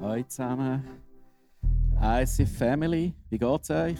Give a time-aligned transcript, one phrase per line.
[0.00, 0.82] Hallo zusammen.
[2.00, 3.98] IC Family, wie geht's euch?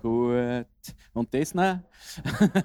[0.00, 0.66] Gut.
[1.14, 1.78] Und Disney?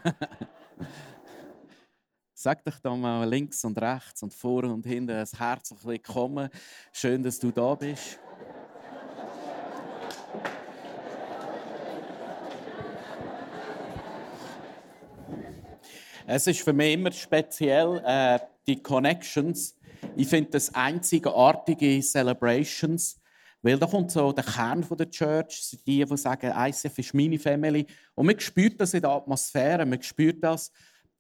[2.34, 6.50] Sag doch da mal links und rechts und vorne und hinten ein herzlich willkommen.
[6.92, 8.20] Schön, dass du da bist.
[16.26, 19.77] Es ist für mich immer speziell, äh, die Connections.
[20.20, 23.20] Ich finde das einzigartige Celebrations,
[23.62, 27.86] weil da kommt so der Kern der Church, die, die sagen, ICF ist meine Family.
[28.16, 30.72] Und man spürt das in der Atmosphäre, man spürt das,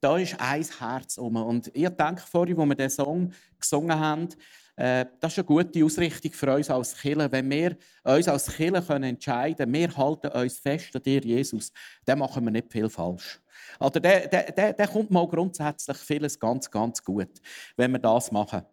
[0.01, 1.35] da ist ein Herz um.
[1.35, 4.29] Und ich denke vorhin, als wir diesen Song gesungen haben,
[4.77, 7.31] äh, das ist eine gute Ausrichtung für uns als Kirche.
[7.31, 11.71] Wenn wir uns als Kirche entscheiden können, wir halten uns fest an dir, Jesus,
[12.03, 13.39] dann machen wir nicht viel falsch.
[13.79, 17.29] Oder der, der, der, der kommt mal grundsätzlich vieles ganz, ganz gut,
[17.75, 18.63] wenn wir das machen.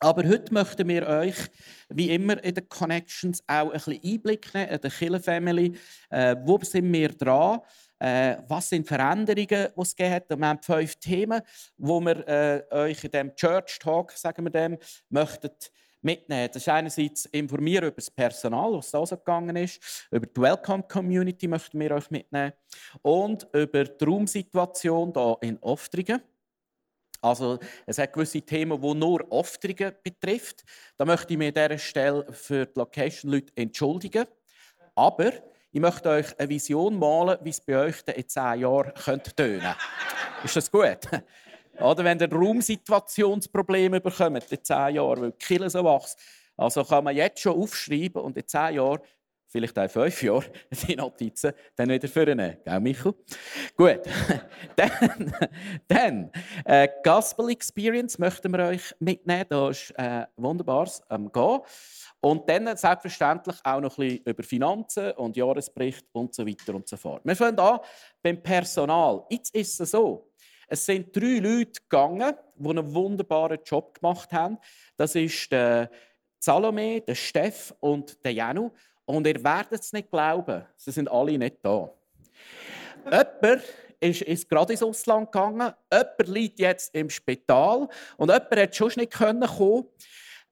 [0.00, 1.36] Aber heute möchten wir euch,
[1.88, 5.72] wie immer in den Connections, auch ein bisschen Einblick nehmen in die Killer Family.
[6.10, 7.60] Äh, wo sind wir dran?
[8.00, 10.28] Äh, was sind Veränderungen, die es gegeben hat?
[10.28, 11.40] wir haben fünf Themen,
[11.78, 14.78] wo wir äh, euch in dem Church Talk, sagen wir dem,
[15.08, 15.50] möchten
[16.04, 16.48] mitnehmen.
[16.52, 20.82] Das ist einerseits informieren über das Personal, was da so gegangen ist, über die Welcome
[20.82, 22.52] Community möchten wir euch mitnehmen
[23.02, 26.20] und über die Raumsituation hier in Oftringen.
[27.24, 30.62] Also es hat gewisse Themen, die nur Oftringen betrifft.
[30.98, 34.26] Da möchte ich mich an dieser Stelle für die Location-Leute entschuldigen.
[34.94, 35.32] Aber
[35.72, 39.76] ich möchte euch eine Vision malen, wie es bei euch in zehn Jahren tönen könnte.
[40.44, 40.98] Ist das gut?
[41.80, 46.20] Oder wenn ihr Raumsituationsprobleme bekommt in zehn Jahren, weil die Kirche so wächst.
[46.58, 49.00] Also kann man jetzt schon aufschreiben und in zehn Jahren,
[49.54, 50.44] vielleicht auch in fünf Jahren,
[50.88, 52.56] die Notizen dann wieder vornehmen.
[52.64, 53.14] Gell, Michael?
[53.76, 54.00] Gut.
[54.76, 55.32] dann,
[55.86, 56.30] dann
[56.64, 59.46] äh, Gospel Experience möchten wir euch mitnehmen.
[59.48, 61.60] Da ist äh, Wunderbares am Gehen.
[62.20, 66.88] Und dann selbstverständlich auch noch ein bisschen über Finanzen und Jahresbericht und so weiter und
[66.88, 67.22] so fort.
[67.24, 67.78] Wir fangen an
[68.22, 69.24] beim Personal.
[69.30, 70.32] Jetzt ist es so,
[70.66, 74.58] es sind drei Leute gegangen, die einen wunderbaren Job gemacht haben.
[74.96, 75.90] Das ist der
[76.40, 78.70] Salome, der Steff und der Janu.
[79.06, 81.90] Und ihr werdet es nicht glauben, sie sind alle nicht da.
[83.04, 83.62] Jemand
[84.00, 88.92] ist, ist gerade ins Ausland gegangen, jemand liegt jetzt im Spital und jemand hat schon
[88.96, 89.84] nicht kommen können.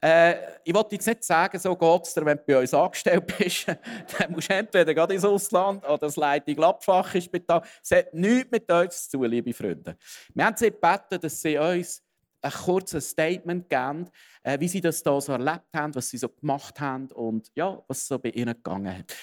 [0.04, 3.24] Äh, ich wollte jetzt nicht sagen, so geht es dir, wenn du bei uns angestellt
[3.38, 3.68] bist.
[4.18, 7.62] dann musst du entweder gerade ins Ausland oder das Leitung Abfach ins Spital.
[7.80, 9.96] Es hat nichts mit uns zu tun, liebe Freunde.
[10.34, 12.02] Wir haben sie gebeten, dass sie uns
[12.42, 14.08] ein kurzes Statement geben,
[14.42, 17.78] äh, wie sie das hier so erlebt haben, was sie so gemacht haben und ja,
[17.88, 19.16] was so bei ihnen gegangen hat.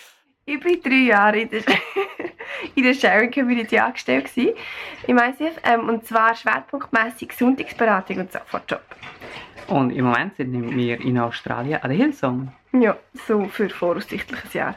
[0.46, 1.62] Ich war drei Jahre in der,
[2.76, 8.82] in der Sharing Community angestellt im ICF, ähm, und zwar schwerpunktmäßig Sonntagsberatung und Sofortjob.
[9.68, 12.52] Und im Moment sind wir in Australien an der Hillsong.
[12.72, 12.98] Ja,
[13.28, 14.76] so für voraussichtliches Jahr.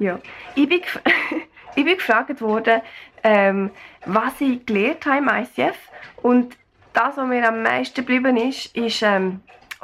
[0.00, 0.18] Ja.
[0.56, 0.80] Ich bin,
[1.76, 2.80] ich bin gefragt worden,
[3.22, 3.70] ähm,
[4.06, 5.76] was ich gelernt habe im ICF.
[6.22, 6.56] Und
[6.98, 9.40] das, was mir am meisten geblieben ist, ist ähm,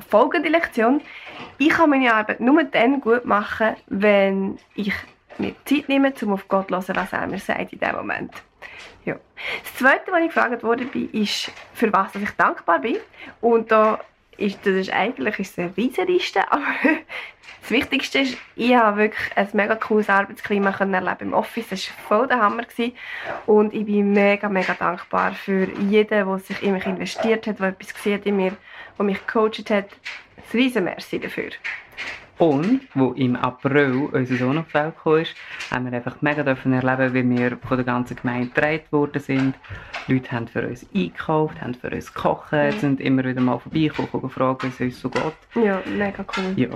[0.08, 1.00] folgende Lektion.
[1.58, 4.92] Ich kann meine Arbeit nur dann gut machen, wenn ich
[5.38, 8.32] mir Zeit nehme, um auf Gott zu hören, was er mir sagt in diesem Moment.
[9.04, 9.16] Ja.
[9.62, 12.96] Das Zweite, was ich gefragt wurde, ist, für was ich dankbar bin.
[13.40, 14.00] Und da
[14.36, 16.62] ist, das ist eigentlich ist eine Riesenliste, aber
[17.64, 21.68] das Wichtigste ist, ich habe wirklich ein mega cooles Arbeitsklima erleben im Office.
[21.70, 22.64] Das war voll der Hammer.
[22.64, 22.92] Gewesen.
[23.46, 27.68] Und ich bin mega, mega dankbar für jeden, der sich in mich investiert hat, der
[27.68, 28.56] etwas gesehen in mir,
[28.98, 29.86] der mich gecoacht hat.
[30.36, 31.52] Ein riesen Merci dafür.
[32.38, 35.24] Und, wo im April unser Sohn auf die Welt kam,
[35.70, 39.54] haben wir einfach mega dürfen erleben, wie wir von der ganzen Gemeinde getragen worden sind.
[40.08, 42.72] Die Leute haben für uns eingekauft, haben für uns gekocht, mhm.
[42.72, 45.64] sind immer wieder mal vorbeigekommen und gefragt, wie es uns so geht.
[45.64, 46.52] Ja, mega cool.
[46.56, 46.68] Ja,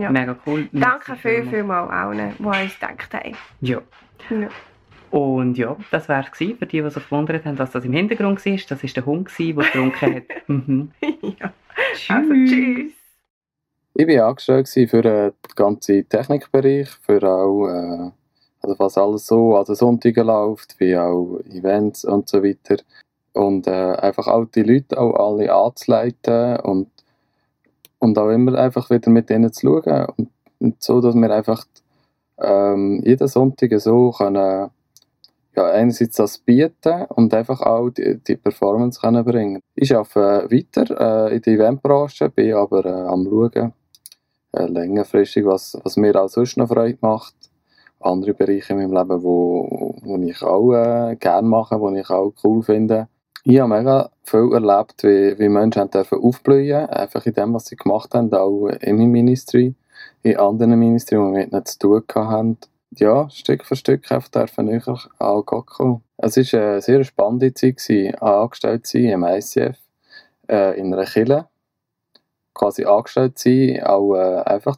[0.00, 0.10] ja.
[0.10, 0.68] mega cool.
[0.72, 3.36] Danke viel, viel mal allen, die uns gedacht haben.
[3.60, 3.82] Ja.
[4.30, 4.48] ja.
[5.10, 8.44] Und ja, das war es für die, die sich gewundert haben, was das im Hintergrund
[8.46, 8.58] war.
[8.66, 10.22] Das war der Hund, der getrunken hat.
[10.48, 10.90] Mhm.
[11.22, 11.52] ja.
[11.94, 12.10] Tschüss.
[12.10, 13.01] Also, tschüss.
[13.94, 18.10] Ich war angestellt für den ganzen Technikbereich, für auch, äh,
[18.62, 22.82] also was alles so an den Sonntagen läuft, wie auch Events und so weiter.
[23.34, 26.88] Und äh, einfach auch die Leute auch alle anzuleiten und,
[27.98, 30.06] und auch immer einfach wieder mit ihnen zu schauen.
[30.16, 31.66] Und, und so, dass wir einfach
[32.40, 34.70] ähm, jeden Sonntag so können,
[35.54, 39.60] ja, einerseits das bieten und einfach auch die, die Performance können bringen.
[39.74, 43.74] Ich arbeite weiter äh, in der Eventbranche, bin aber äh, am schauen,
[44.52, 47.34] äh, längerfristig, was, was mir auch sonst noch Freude macht.
[48.00, 52.32] Andere Bereiche in meinem Leben, wo, wo ich auch äh, gerne mache, wo ich auch
[52.44, 53.08] cool finde.
[53.44, 57.76] Ich habe mega viel erlebt, wie, wie Menschen dürfen aufblühen einfach in dem, was sie
[57.76, 59.74] gemacht haben, auch in meinem Ministry,
[60.22, 62.58] in anderen Ministry, die mit ihnen zu tun hatten.
[62.94, 66.02] Ja, Stück für Stück dürfen näher an Gott kommen.
[66.18, 67.80] Es war eine sehr spannende Zeit,
[68.20, 69.78] angestellt zu sein im ICF,
[70.48, 71.46] äh, in einer Kirche.
[72.54, 74.76] Quasi angestellt sein, auch äh, einfach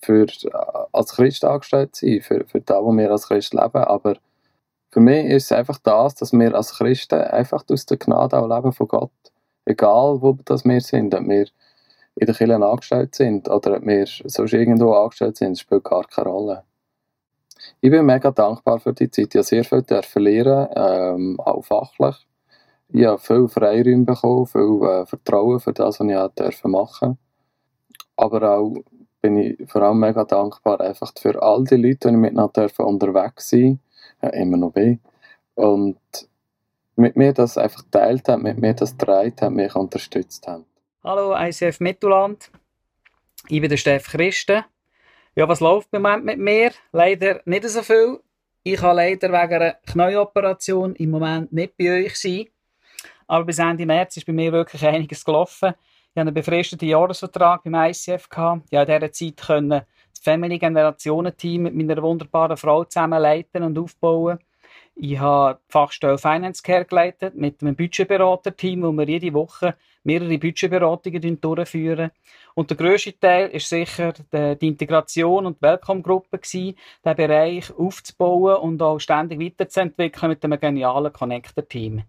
[0.00, 0.26] für,
[0.92, 4.16] als Christ angestellt sein, für, für das, was wir als Christ leben, aber
[4.92, 8.46] für mich ist es einfach das, dass wir als Christen einfach aus der Gnade auch
[8.46, 9.10] leben von Gott.
[9.64, 11.46] Egal, wo das wir sind, ob wir
[12.16, 16.28] in der Kirche angestellt sind oder ob wir sonst irgendwo angestellt sind, spielt gar keine
[16.28, 16.64] Rolle.
[17.80, 19.34] Ich bin mega dankbar für die Zeit.
[19.34, 22.16] Ich habe sehr viel lernen, ähm, auch fachlich.
[22.94, 27.16] Ich habe viel Freiräume bekommen, viel äh, Vertrauen für das, was ich machen durfte.
[28.16, 28.74] Aber auch
[29.22, 33.48] bin ich vor allem mega dankbar einfach für all die Leute, die ich miteinander unterwegs
[33.48, 33.80] sein
[34.22, 35.00] ja, immer noch bin.
[35.54, 35.98] Und
[36.96, 40.66] mit mir das einfach geteilt haben, mit mir das getragen haben, mich unterstützt haben.
[41.02, 42.50] Hallo ICF Mittelland,
[43.48, 44.64] ich bin der Steff Christen.
[45.34, 46.72] Ja, was läuft im Moment mit mir?
[46.92, 48.20] Leider nicht so viel.
[48.64, 52.46] Ich kann leider wegen einer Knäuoperation im Moment nicht bei euch sein.
[53.32, 55.70] Aber bis Ende März ist bei mir wirklich einiges gelaufen.
[55.70, 58.24] Ich hatte einen befristeten Jahresvertrag beim ICF.
[58.24, 63.62] Ich konnte in dieser Zeit das Family Generationen Team mit meiner wunderbaren Frau zusammen leiten
[63.62, 64.38] und aufbauen.
[64.94, 70.36] Ich habe die Fachstelle Finance Care geleitet mit einem Budgetberater-Team, wo wir jede Woche mehrere
[70.36, 72.10] Budgetberatungen durchführen.
[72.52, 78.82] Und der grösste Teil ist sicher die Integration und die Welcome-Gruppe diesen Bereich aufzubauen und
[78.82, 82.02] auch ständig weiterzuentwickeln mit einem genialen Connector-Team.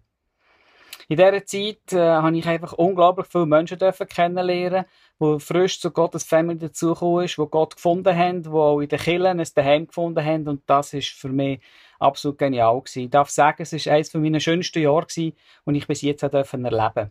[1.08, 4.86] In dieser Zeit äh, habe ich einfach unglaublich viele Menschen dürfen kennenlernen,
[5.20, 8.98] die frisch zu Gottes Family dazugekommen ist, die Gott gefunden haben, die auch in den
[8.98, 11.60] Kirchen ein Daheim gefunden haben und das ist für mich
[11.98, 13.04] absolut genial gewesen.
[13.04, 15.36] Ich darf sagen, es ist eines meiner schönsten Jahre gewesen,
[15.66, 17.10] die ich bis jetzt erleben durfte.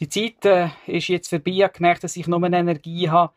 [0.00, 1.52] Die Zeit äh, ist jetzt vorbei.
[1.52, 3.32] Ich habe gemerkt, dass ich nur eine Energie habe,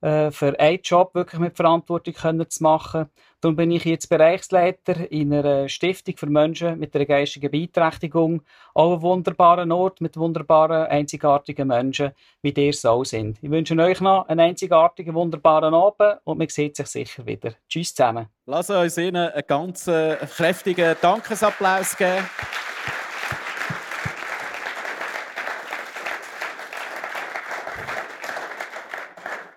[0.00, 3.06] äh, für einen Job wirklich mit Verantwortung können zu machen.
[3.40, 8.42] Darum bin ich jetzt Bereichsleiter in einer Stiftung für Menschen mit einer geistigen Beeinträchtigung.
[8.74, 12.12] Auch ein wunderbarer Ort mit wunderbaren, einzigartigen Menschen,
[12.42, 13.38] wie ihr es auch sind.
[13.42, 17.52] Ich wünsche euch noch einen einzigartigen, wunderbaren Abend und man sieht sich sicher wieder.
[17.68, 18.26] Tschüss zusammen.
[18.46, 22.24] Lass uns Ihnen einen ganz äh, kräftigen Dankesapplaus geben.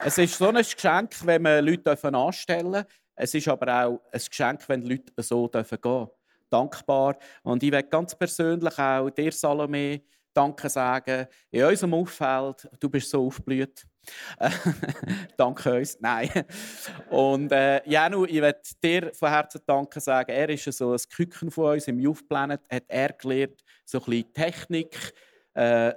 [0.01, 2.85] Es ist so ein Geschenk, wenn man Leute anstellen darf.
[3.15, 6.07] Es ist aber auch ein Geschenk, wenn Leute so gehen dürfen.
[6.49, 7.17] Dankbar.
[7.43, 10.01] Und ich möchte ganz persönlich auch dir, Salome,
[10.33, 11.27] Danke sagen.
[11.51, 13.85] In unserem Umfeld, du bist so aufgeblüht.
[15.37, 15.99] danke uns.
[15.99, 16.29] Nein.
[17.09, 20.31] Und äh, Janu, ich möchte dir von Herzen Danke sagen.
[20.31, 24.05] Er ist so ein Küken von uns im Youth Planet, hat er gelernt, so ein
[24.05, 25.13] bisschen Technik,
[25.59, 25.93] äh,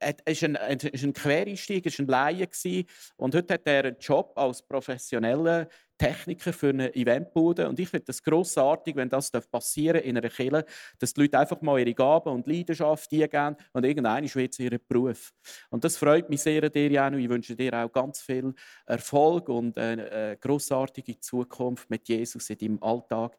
[0.00, 2.84] er war ein, ein Quereinstieg, er war ein Laie.
[3.16, 7.68] Und heute hat er einen Job als professioneller Techniker für eine Eventbude.
[7.68, 10.64] Und ich finde es grossartig, wenn das passieren in einer Kirche,
[10.98, 15.32] dass die Leute einfach mal ihre Gaben und Leidenschaft geben und irgendeiner wird ihren Beruf.
[15.70, 17.18] Und das freut mich sehr an dir, Janu.
[17.18, 18.52] Ich wünsche dir auch ganz viel
[18.84, 23.38] Erfolg und eine grossartige Zukunft mit Jesus in deinem Alltag.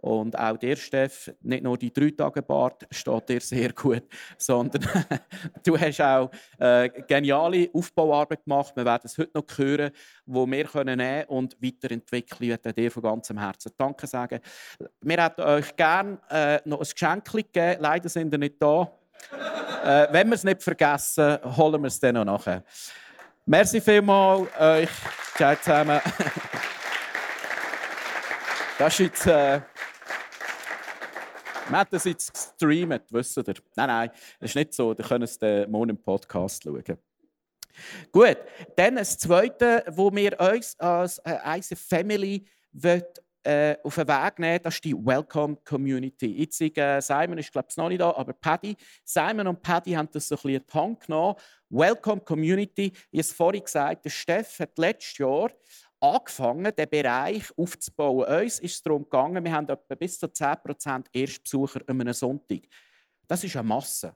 [0.00, 4.04] Und auch der Steff, nicht nur die drei Tage Bart steht dir sehr gut,
[4.38, 4.82] sondern
[5.64, 8.76] du hast auch äh, geniale Aufbauarbeit gemacht.
[8.76, 9.90] Wir werden es heute noch hören,
[10.24, 12.42] wo wir können und weiterentwickeln.
[12.42, 14.40] Ich möchte dir von ganzem Herzen Danke sagen.
[15.00, 17.80] Wir hätten euch gerne äh, noch ein Geschenk gegeben.
[17.80, 18.92] Leider sind wir nicht da.
[19.84, 22.62] äh, wenn wir es nicht vergessen, holen wir es dann noch nachher.
[23.46, 24.90] Merci vielmals euch.
[25.34, 26.00] Ciao zusammen.
[28.78, 29.26] Das ist jetzt.
[29.26, 29.60] Äh,
[31.68, 33.44] wir haben das jetzt gestreamt, wisst ihr?
[33.74, 34.92] Nein, nein, das ist nicht so.
[34.92, 36.84] Ihr könnt es morgen im Podcast schauen.
[38.12, 38.36] Gut,
[38.76, 44.60] dann das Zweite, wo wir uns als äh, Family wird, äh, auf den Weg nehmen,
[44.62, 46.38] das ist die Welcome Community.
[46.38, 48.76] Jetzt, äh, Simon ist glaube ich noch nicht da, aber Paddy.
[49.04, 51.34] Simon und Paddy haben das so ein bisschen Hand genommen.
[51.68, 55.50] Welcome Community, ich habe es vorhin gesagt, der Steff hat letztes Jahr
[56.00, 58.42] angefangen, den Bereich aufzubauen.
[58.42, 62.60] Uns ist es darum gegangen, wir haben etwa bis zu 10% Erstbesucher an einem Sonntag.
[63.26, 64.14] Das ist eine Masse.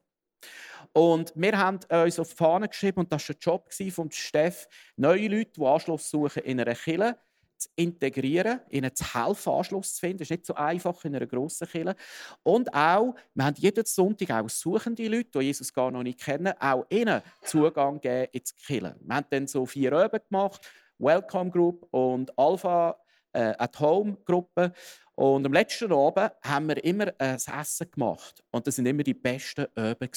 [0.92, 4.68] Und wir haben uns auf die Fahne geschrieben, und das war der Job von Steff,
[4.96, 7.16] neue Leute, die Anschluss suchen in einer Kirche,
[7.56, 10.18] zu integrieren, ihnen zu helfen, Anschluss zu finden.
[10.18, 11.94] Das ist nicht so einfach in einer grossen Kirche.
[12.42, 16.52] Und auch, wir haben jeden Sonntag auch suchende Leute, die Jesus gar noch nicht kennen,
[16.58, 18.96] auch ihnen Zugang geben ins Kirche.
[19.00, 20.68] Wir haben dann so vier Öben gemacht
[21.02, 22.96] Welcome Group und Alpha
[23.32, 24.72] äh, At-Home-Gruppe.
[25.16, 28.42] Und am letzten Abend haben wir immer ein Essen gemacht.
[28.52, 30.10] Und das waren immer die besten Öben.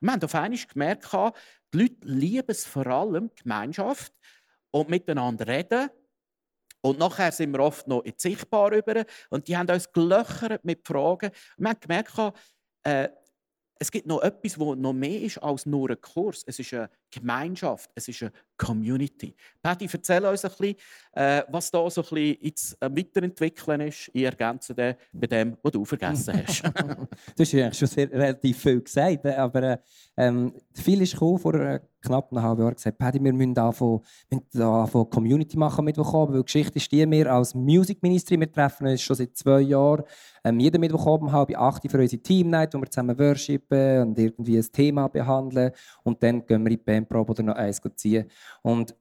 [0.00, 1.12] Wir haben auf einmal gemerkt,
[1.72, 4.12] die Leute lieben es vor allem, Gemeinschaft
[4.70, 5.90] und miteinander reden.
[6.80, 9.04] Und nachher sind wir oft noch in Sichtbar über.
[9.30, 11.32] Und die haben uns gelöchert mit Fragen.
[11.56, 12.34] Wir haben gemerkt,
[12.84, 13.08] äh,
[13.80, 16.44] es gibt noch etwas, das noch mehr ist als nur ein Kurs.
[16.46, 16.88] Es ist eine
[17.20, 19.34] Gemeinschaft, es ist eine Community.
[19.62, 20.76] Patty, erzähl uns ein bisschen,
[21.12, 24.10] äh, was da so ein bisschen ins Weiterentwickeln ist.
[24.12, 26.62] Ich ergänze den bei dem, was du vergessen hast.
[27.36, 29.80] du hast eigentlich schon sehr, relativ viel gesagt, aber
[30.16, 34.02] ähm, viel ist gekommen, vor äh, knapp einem halben Jahr gesagt, Paddy, wir müssen anfangen,
[34.52, 38.86] anfangen Community machen Mittwochabend, weil die Geschichte ist die, wir als Music Ministry, wir treffen
[38.86, 40.04] uns schon seit zwei Jahren,
[40.44, 44.58] ähm, jeden Mittwochabend halb acht für unsere Team Night, wo wir zusammen worshipen und irgendwie
[44.58, 48.30] ein Thema behandeln und dann gehen wir in die Bandprobe oder noch eins ziehen.
[48.62, 48.94] Und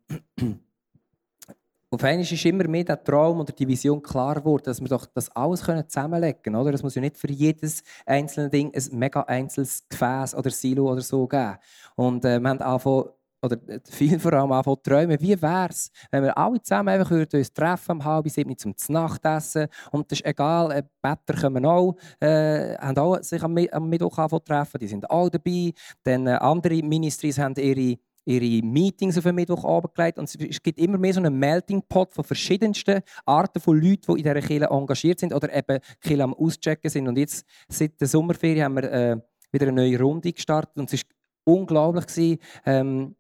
[1.94, 5.06] auf einmal ist immer mehr der Traum oder die Vision klar geworden, dass wir doch
[5.06, 6.56] das alles zusammenlegen können.
[6.56, 6.74] Oder?
[6.74, 11.02] Es muss ja nicht für jedes einzelne Ding ein mega einzelnes Gefäß oder Silo oder
[11.02, 11.58] so geben.
[11.96, 13.10] Und äh, wir haben angefangen,
[13.44, 13.58] oder
[13.90, 17.92] viel vor allem anfangen träumen, wie wäre es, wenn wir alle zusammen einfach uns treffen
[17.92, 22.98] um halb sieben zum Nachtessen und das ist egal, äh, Better kommen auch, äh, haben
[22.98, 25.74] auch sich am, am Mittwoch anfangen treffen, die sind auch dabei,
[26.04, 30.80] dann äh, andere Ministries haben ihre ihre Meetings auf den Mittwochabend gelegt und es gibt
[30.80, 34.70] immer mehr so einen Melting Pot von verschiedensten Arten von Leuten, die in dieser Kirche
[34.70, 37.08] engagiert sind oder eben Kirche am Auschecken sind.
[37.08, 39.18] Und jetzt, seit der Sommerferien, haben wir äh,
[39.52, 42.08] wieder eine neue Runde gestartet und es war unglaublich.
[42.08, 43.16] Gewesen, ähm,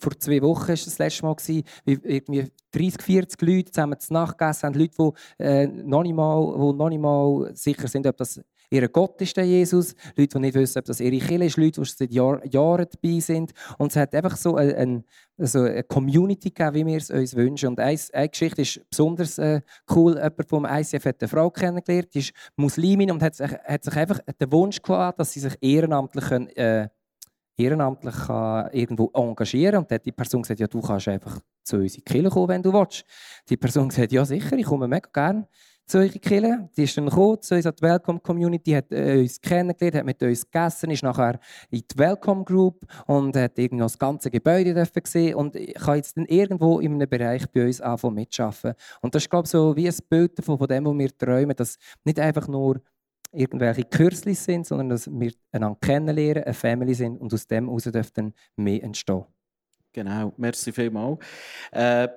[0.00, 4.12] vor zwei Wochen war das letzte Mal, gewesen, wie irgendwie 30, 40 Leute zusammen zu
[4.12, 4.78] Nacht gegessen haben.
[4.78, 4.94] Leute,
[5.38, 9.20] die, äh, noch nicht mal, die noch nicht mal sicher sind, ob das ihr Gott
[9.20, 9.94] ist, der Jesus.
[10.16, 11.56] Leute, die nicht wissen, ob das ihre Kirche ist.
[11.56, 13.52] Leute, die seit Jahr, Jahren dabei sind.
[13.78, 15.04] Und es hat einfach so eine, eine,
[15.38, 17.68] also eine Community gegeben, wie wir es uns wünschen.
[17.68, 19.60] Und eine, eine Geschichte ist besonders äh,
[19.94, 20.14] cool.
[20.14, 23.96] Jemand vom ICF hat eine Frau kennengelernt, die ist Muslimin und hat sich, hat sich
[23.96, 26.88] einfach den Wunsch gehabt, dass sie sich ehrenamtlich können, äh,
[27.56, 31.78] ehrenamtlich kann irgendwo engagieren und dann hat die Person gesagt, ja, du kannst einfach zu
[31.78, 33.04] uns in kommen, wenn du willst.
[33.48, 35.48] Die Person gesagt, ja sicher, ich komme mega gerne
[35.86, 36.68] zu euch Kirche.
[36.76, 40.04] Die ist dann gekommen, zu uns an die Welcome Community, hat äh, uns kennengelernt, hat
[40.04, 41.38] mit uns gegessen, ist nachher
[41.70, 46.26] in die Welcome Group und hat irgendwie das ganze Gebäude gesehen und kann jetzt dann
[46.26, 48.74] irgendwo in einem Bereich bei uns anfangen mitzuschaffen.
[49.00, 51.78] Und das ist, glaube ich, so wie ein Bild von dem, was wir träumen, dass
[52.04, 52.80] nicht einfach nur
[53.36, 57.84] irgendwelche Kürzlis sind, sondern dass wir einander kennenlernen, eine Family sind und aus dem heraus
[57.84, 59.24] dürfen mehr entstehen.
[59.92, 61.18] Genau, merci vielmals.
[61.72, 62.08] Äh,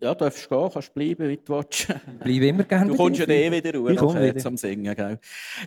[0.00, 1.86] ja, du darfst gehen, kannst bleiben, wie du willst.
[2.22, 2.90] Bleib immer gerne.
[2.90, 4.38] Du kommst ja eh wieder raus, okay, wieder.
[4.38, 4.94] zum Singen.
[4.94, 5.18] Gell?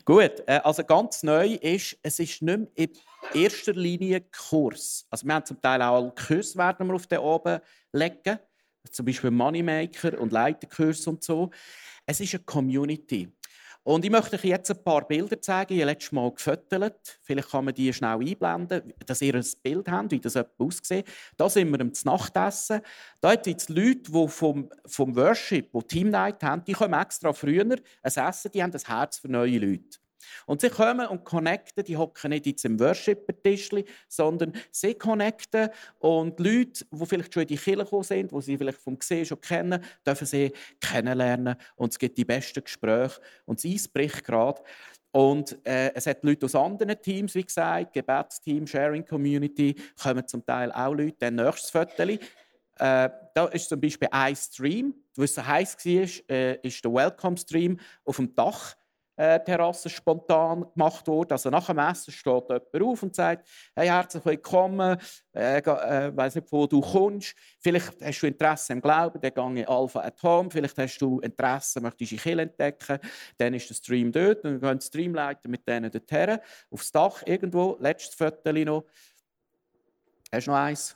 [0.05, 2.89] Gut, äh, also ganz neu ist, es ist nicht mehr in
[3.34, 5.08] erster Linie Kurs.
[5.10, 7.60] Also wir haben zum Teil auch Kurs werden wir auf den oben
[7.91, 8.38] legen,
[8.91, 11.50] zum Beispiel Moneymaker und Leiterkurs und so.
[12.05, 13.27] Es ist eine Community.
[13.89, 15.74] Und ich möchte euch jetzt ein paar Bilder zeigen.
[15.74, 17.17] Ich habe letztes Mal gefüttert.
[17.24, 21.08] Vielleicht kann man die schnell einblenden, dass ihr ein Bild habt, wie das aussieht.
[21.38, 22.81] Da sind wir am Nachtessen.
[23.19, 27.34] Da gibt es Leute, die vom, vom Worship, die Team Night haben, die kommen extra
[27.34, 29.98] früher ein Essen, die haben das Herz für neue Leute.
[30.45, 36.39] Und sie kommen und connecten, die hocken nicht jetzt im Worshipper-Tischli, sondern sie connecten und
[36.39, 39.41] Leute, die vielleicht schon in die Kirche gekommen sind, die sie vielleicht vom Gesehen schon
[39.41, 44.61] kennen, dürfen sie kennenlernen und es gibt die besten Gespräche und das Eis bricht gerade.
[45.11, 50.45] Und äh, es hat Leute aus anderen Teams, wie gesagt, Gebetsteam, Sharing Community, kommen zum
[50.45, 51.15] Teil auch Leute.
[51.19, 52.03] Dann nächstes Foto.
[52.79, 57.38] Äh, da ist zum Beispiel ein Stream, was so heiß war, äh, ist der Welcome
[57.38, 58.75] Stream auf dem Dach
[59.19, 61.33] äh, Terrasse spontan gemacht wurde.
[61.33, 64.97] Also nach dem Essen steht jemand auf und sagt, hey, herzlich willkommen,
[65.33, 67.35] äh, äh, weiß nicht, wo du kommst.
[67.59, 70.49] Vielleicht hast du Interesse im Glauben, dann gehe ich Alpha at Home.
[70.49, 72.99] Vielleicht hast du Interesse, möchtest die Kirche entdecken.
[73.38, 76.39] Dann ist der Stream dort dann gehen die Streamleiter mit denen dorthin,
[76.71, 77.75] aufs Dach irgendwo.
[77.81, 78.85] Letztes Foto noch.
[80.31, 80.95] Hast du noch eins?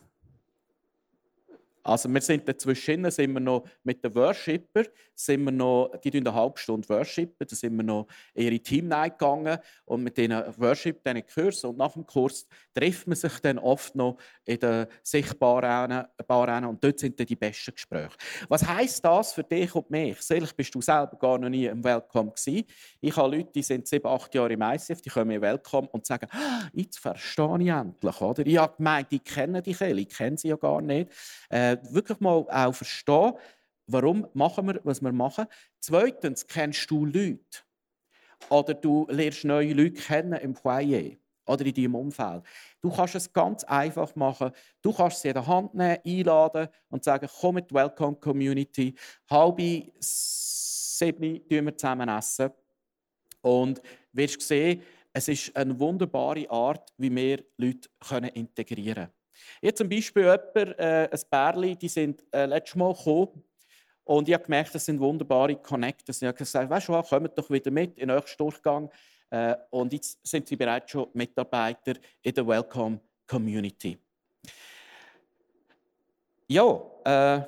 [1.83, 6.25] Also wir sind dazwischen, sind wir noch mit den Worshipper, sind wir noch, die tun
[6.25, 10.31] eine halbe Stunde worshipen, da sind wir noch in ihre Team gegangen und mit diesen
[10.57, 14.87] Worship, diesen Kurs und nach dem Kurs trifft man sich dann oft noch in den
[15.03, 18.15] sichtbaren Baren und dort sind dann die besten Gespräche.
[18.47, 20.17] Was heisst das für dich und mich?
[20.17, 22.65] Vielleicht bist du selber gar noch nie im Welcome gewesen.
[23.01, 26.05] Ich habe Leute, die sind sieben, acht Jahre im ICF, die kommen in Welcome und
[26.05, 28.45] sagen, ah, jetzt verstehe ich endlich, oder?
[28.45, 31.11] Ich habe gemeint, ich kenne Kirche, ich kenne sie ja gar nicht.
[31.49, 33.33] Äh, äh, wirklich mal auch verstehen,
[33.87, 35.45] warum machen wir, was wir machen.
[35.79, 37.39] Zweitens, kennst du Leute?
[38.49, 41.17] Oder du lernst neue Leute kennen im Foyer.
[41.45, 42.43] oder in deinem Umfeld.
[42.81, 44.51] Du kannst es ganz einfach machen.
[44.81, 48.95] Du kannst sie in der Hand nehmen, einladen und sagen, komm mit Welcome Community.
[49.29, 52.49] Halbe sieben tun wir zusammen essen.
[53.41, 53.81] Und
[54.13, 57.89] wirst sehen, es ist eine wunderbare Art, wie wir Leute
[58.33, 59.22] integrieren können.
[59.61, 63.43] Jetzt zum Beispiel jemand, äh, ein Pärchen, die sind äh, letztes Mal gekommen
[64.03, 66.21] und ich habe gemerkt, das sind wunderbare Connectors.
[66.21, 68.89] Ich habe gesagt, weißt du was, kommt doch wieder mit in nächsten Durchgang.
[69.29, 73.97] Äh, und jetzt sind sie bereits schon Mitarbeiter in der Welcome Community.
[76.47, 76.75] Ja,
[77.05, 77.41] äh,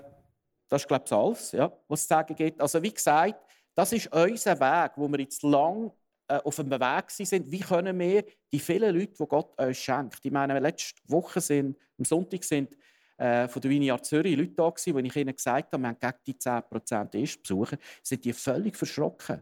[0.69, 2.59] das ist, glaube ich, alles, ja, was es zu sagen gibt.
[2.59, 3.39] Also, wie gesagt,
[3.75, 5.91] das ist unser Weg, wo wir jetzt lang
[6.27, 7.51] auf dem Weg sind.
[7.51, 11.77] Wie können wir die vielen Leute, die Gott uns schenkt, ich meine, letzte Woche sind,
[11.97, 12.69] am Sonntag sind
[13.17, 16.15] äh, von der Vineyard Zürich Leute da gewesen, wo ich ihnen gesagt habe, wir haben
[16.25, 19.41] die 10% Erstbesucher, sind die völlig verschrocken.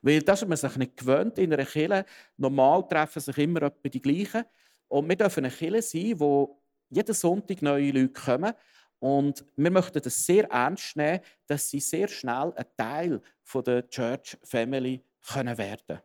[0.00, 2.04] Weil das ist man sich nicht gewöhnt in einer Kirche.
[2.36, 4.44] Normal treffen sich immer etwa die gleichen.
[4.88, 8.52] Und wir dürfen eine Kirche sein, wo jeden Sonntag neue Leute kommen.
[8.98, 13.20] Und wir möchten das sehr ernst nehmen, dass sie sehr schnell ein Teil
[13.54, 16.00] der Church Family können werden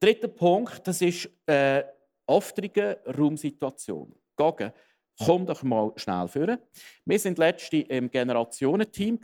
[0.00, 1.82] Dritter Punkt, das ist äh,
[2.26, 4.14] offene Raumsituation.
[4.36, 4.72] Goggen,
[5.18, 6.58] komm doch mal schnell vor.
[7.04, 9.18] Wir sind letzte im Generationenteam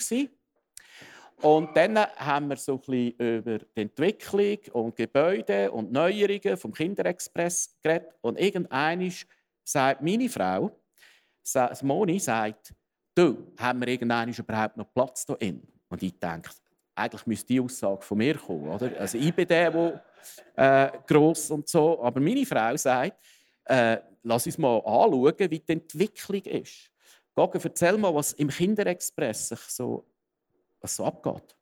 [1.43, 6.73] und dann haben wir so ein bisschen über die Entwicklung und Gebäude und Neuerungen vom
[6.73, 8.15] Kinderexpress geredet.
[8.23, 9.13] Und irgendwann
[9.63, 10.71] sagt meine Frau,
[11.83, 12.75] Moni, sagt,
[13.15, 15.63] du, haben wir irgendwann überhaupt noch Platz hier drin?
[15.89, 16.51] Und ich denke,
[16.95, 18.69] eigentlich müsste die Aussage von mir kommen.
[18.69, 18.91] Oder?
[18.99, 20.05] Also ich bin der, der
[20.57, 22.03] äh, gross und so.
[22.03, 23.19] Aber meine Frau sagt,
[23.65, 26.91] äh, lass uns mal anschauen, wie die Entwicklung ist.
[27.35, 30.07] Gage, erzähl mal, was im Kinderexpress sich so,
[30.81, 31.57] was so abgeht.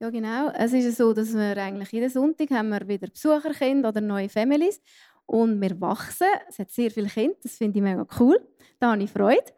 [0.00, 0.50] Ja, genau.
[0.54, 4.80] Es ist so, dass wir eigentlich jeden Sonntag haben wir wieder Besucherkinder oder neue Families
[5.26, 6.28] und wir wachsen.
[6.48, 8.38] Es hat sehr viele Kinder, das finde ich mega cool.
[8.78, 9.52] Da habe ich Freude.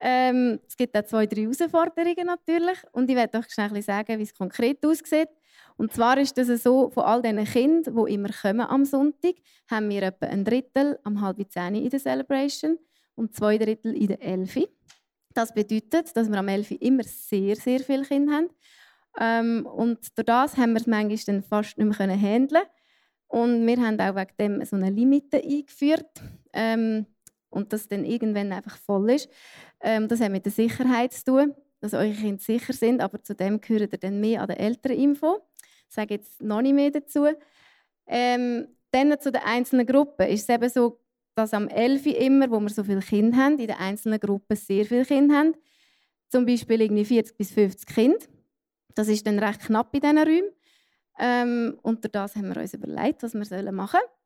[0.00, 2.78] Ähm, es gibt auch zwei, drei Herausforderungen natürlich.
[2.92, 5.28] Und ich werde euch schnell sagen, wie es konkret aussieht.
[5.76, 9.34] Und zwar ist das so, von all diesen Kindern, die immer kommen am Sonntag,
[9.70, 12.78] haben wir etwa ein Drittel am halb zehn in der Celebration
[13.14, 14.68] und zwei Drittel in der Elfi.
[15.34, 18.48] Das bedeutet, dass wir am Elfi immer sehr, sehr viele Kinder haben.
[19.20, 22.62] Ähm, und durch das haben wir es manchmal dann fast nicht mehr handeln
[23.28, 26.22] Und wir haben auch wegen dem so eine Limite eingeführt.
[26.52, 27.06] Ähm,
[27.50, 29.28] und das dann irgendwann einfach voll ist.
[29.80, 33.34] Ähm, das hat mit der Sicherheit zu tun, dass eure Kinder sicher sind, aber zu
[33.34, 35.40] dem gehört ihr dann mehr an der Elterninfo.
[35.88, 37.26] Ich sage jetzt noch nicht mehr dazu.
[38.06, 41.00] Ähm, dann zu den einzelnen Gruppen ist es eben so,
[41.34, 44.84] dass am 11 immer, wo wir so viele Kinder haben, in den einzelnen Gruppen sehr
[44.84, 45.54] viele Kinder haben,
[46.28, 48.18] zum Beispiel irgendwie 40 bis 50 Kinder.
[48.94, 50.50] Das ist dann recht knapp in diesen Räumen.
[51.18, 54.17] Ähm, und das haben wir uns überlegt, was wir machen sollen.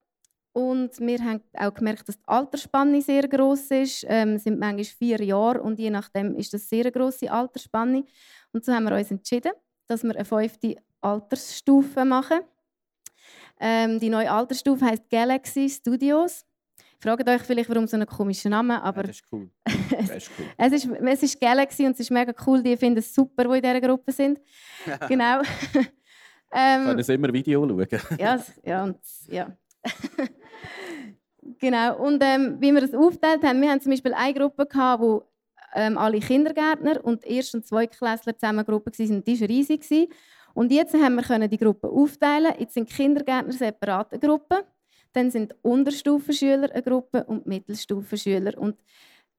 [0.52, 4.04] Und wir haben auch gemerkt, dass die Altersspanne sehr groß ist.
[4.08, 8.04] Ähm, sind manchmal vier Jahre und je nachdem ist das sehr grosse Altersspanne.
[8.52, 9.52] Und so haben wir uns entschieden,
[9.86, 12.40] dass wir eine fünfte Altersstufe machen.
[13.60, 16.44] Ähm, die neue Altersstufe heißt Galaxy Studios.
[16.98, 19.50] Fragt euch vielleicht, warum so ein komischer Name, aber ja, das ist cool.
[19.90, 20.46] Das ist cool.
[20.56, 22.62] es, ist, es ist Galaxy und es ist mega cool.
[22.62, 24.40] Die finden es super, die in dieser Gruppe sind.
[25.08, 25.40] genau.
[26.52, 27.88] ähm, Können Sie immer Video schauen?
[28.18, 29.56] ja, ja, und, ja.
[31.58, 31.98] Genau.
[31.98, 35.24] Und ähm, wie wir das aufgeteilt haben, wir haben zum Beispiel eine Gruppe gehabt, wo
[35.74, 39.24] ähm, alle Kindergärtner und Erst- und Zweitklässler zusammen Gruppe waren.
[39.24, 40.10] Die war riesig.
[40.54, 42.52] Und jetzt haben wir die Gruppe aufteilen.
[42.58, 44.58] Jetzt sind Kindergärtner separate Gruppen.
[45.12, 48.58] Dann sind Unterstufenschüler eine Gruppe und Mittelstufenschüler.
[48.58, 48.76] Und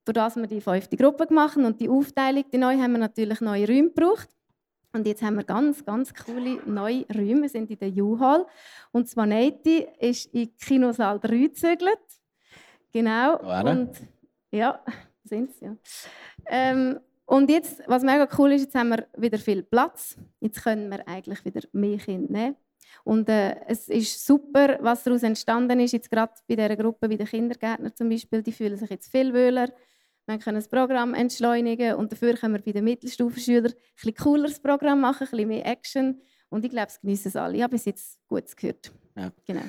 [0.06, 3.41] durch das wir die fünfte Gruppe gemacht und die Aufteilung, die neu, haben wir natürlich
[3.41, 4.29] neue Räume gebraucht.
[4.93, 7.41] Und jetzt haben wir ganz, ganz coole neue Räume.
[7.41, 8.45] Wir sind in der U-Hall.
[8.91, 11.99] Und Svanetti ist in Kinosaal 3 gezügelt.
[12.91, 13.39] Genau.
[13.71, 13.91] Und,
[14.51, 14.79] ja,
[15.23, 15.75] sind es, ja.
[16.45, 20.15] Ähm, und jetzt, was mega cool ist, jetzt haben wir wieder viel Platz.
[20.39, 22.56] Jetzt können wir eigentlich wieder mehr Kinder nehmen.
[23.03, 27.17] Und äh, es ist super, was daraus entstanden ist, jetzt gerade bei dieser Gruppe, wie
[27.17, 29.69] den Kindergärtner zum Beispiel, die fühlen sich jetzt viel wohler
[30.25, 34.59] wir können das Programm entschleunigen und dafür können wir bei den Mittelstufenschülern ein, ein cooleres
[34.59, 36.21] Programm machen, ein bisschen mehr Action.
[36.49, 37.57] Und ich glaube, es genießen es alle.
[37.57, 38.91] Ich habe bis jetzt Gutes gehört.
[39.17, 39.31] Ja.
[39.45, 39.63] Genau.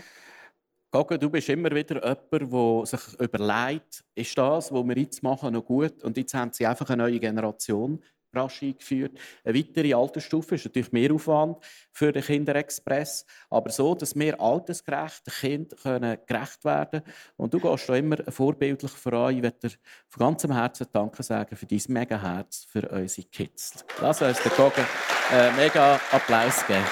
[0.95, 5.53] Gogo, du bist immer wieder jemand, der sich überlegt, ist das, was wir jetzt machen,
[5.53, 6.05] noch gut?
[6.05, 8.01] Und jetzt haben sie einfach eine neue Generation
[8.35, 9.19] rasch eingeführt.
[9.45, 11.59] Eine weitere Altersstufe ist natürlich mehr Aufwand
[11.93, 17.15] für den Kinderexpress, aber so, dass wir altersgerecht den Kindern gerecht werden können.
[17.37, 19.37] Und du gehst da immer vorbildlich voran.
[19.37, 19.75] Ich möchte dir
[20.09, 23.85] von ganzem Herzen Danke sagen für dein mega Herz für unsere Kids.
[24.01, 24.85] Lass uns den Gogen
[25.31, 26.85] einen mega Applaus geben.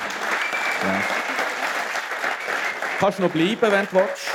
[0.82, 1.02] Ja.
[2.98, 4.30] kannst noch bleiben, wenn du willst.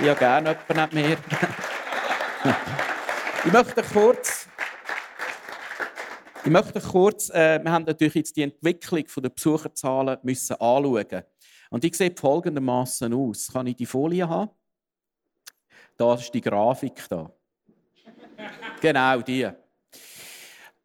[0.00, 1.16] Ich habe gerne jemanden mir.
[3.44, 4.45] ich möchte kurz...
[6.46, 11.24] Ich möchte kurz, äh, wir haben natürlich jetzt die Entwicklung der Besucherzahlen müssen anschauen.
[11.70, 13.52] Und die sieht folgendermaßen aus.
[13.52, 14.52] Kann ich die Folie haben?
[15.96, 17.32] Da ist die Grafik da.
[18.80, 19.48] genau die.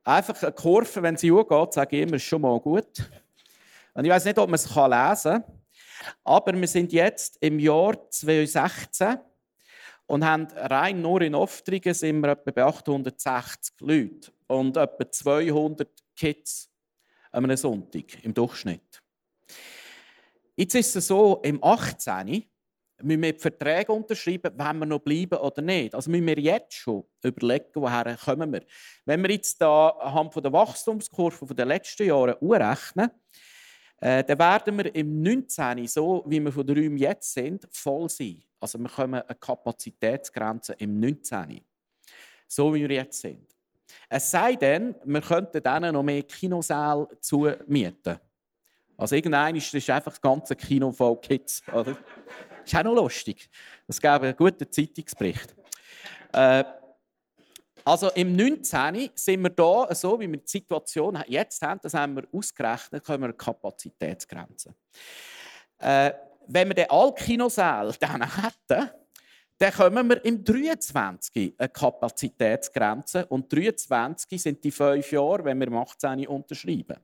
[0.04, 3.12] Einfach eine Kurve, wenn sie hochgeht, sage ich immer, ist schon mal gut.
[3.94, 5.44] Und ich weiß nicht, ob man es lesen kann,
[6.24, 9.20] aber wir sind jetzt im Jahr 2016
[10.08, 15.90] und haben rein nur in Oftringen sind wir etwa bei 860 Leute und etwa 200
[16.16, 16.70] Kids
[17.32, 19.02] an einem Sonntag im Durchschnitt.
[20.56, 22.44] Jetzt ist es so, im 18
[23.04, 25.96] müssen wir die Verträge unterschreiben, wenn wir noch bleiben oder nicht.
[25.96, 28.62] Also müssen wir jetzt schon überlegen, woher kommen wir.
[29.06, 33.10] Wenn wir jetzt da anhand der Wachstumskurve der letzten Jahre urechnen,
[33.98, 35.88] äh, dann werden wir im 19.
[35.88, 38.44] so, wie wir von den Räumen jetzt sind, voll sein.
[38.60, 41.62] Also wir kommen eine Kapazitätsgrenze im 19.
[42.48, 43.51] So wie wir jetzt sind.
[44.14, 48.20] Es sei denn, wir könnten dann noch mehr Kinosäle zumieten.
[48.98, 51.64] Also irgendein ist einfach das ganze Kino voll Kids.
[51.74, 51.96] Oder?
[52.66, 53.50] Ist auch noch lustig.
[53.88, 55.56] Das gäbe einen guten Zeitungsbericht.
[56.34, 56.66] Äh,
[57.86, 59.12] also im 19.
[59.16, 63.24] sind wir da, so wie wir die Situation jetzt haben, das haben wir ausgerechnet, können
[63.24, 64.76] wir eine Kapazitätsgrenze.
[65.80, 66.12] Äh,
[66.48, 68.90] wenn wir den alle Kinosäle dann hätten,
[69.62, 71.54] dann kommen wir im 23.
[71.56, 73.28] eine Kapazitätsgrenze.
[73.28, 76.26] Und 23 sind die fünf Jahre, wenn wir im 18.
[76.26, 76.98] unterschreiben.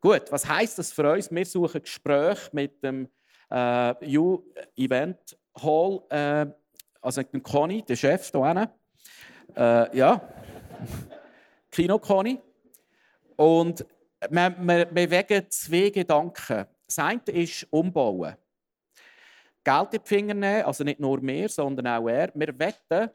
[0.00, 1.30] Gut, was heißt das für uns?
[1.30, 3.08] Wir suchen Gespräche mit dem
[3.50, 6.46] äh, U-Event Hall, äh,
[7.02, 8.70] also mit dem Conny, der Chef hier
[9.54, 10.28] äh, ja,
[11.70, 12.38] Kino Conny.
[13.36, 13.84] Und
[14.30, 16.64] wir, wir bewegen zwei Gedanken.
[16.86, 18.34] Das eine ist umbauen.
[19.70, 22.32] Geld in die Finger nehmen, also nicht nur wir, sondern auch er.
[22.34, 23.10] Wir wollen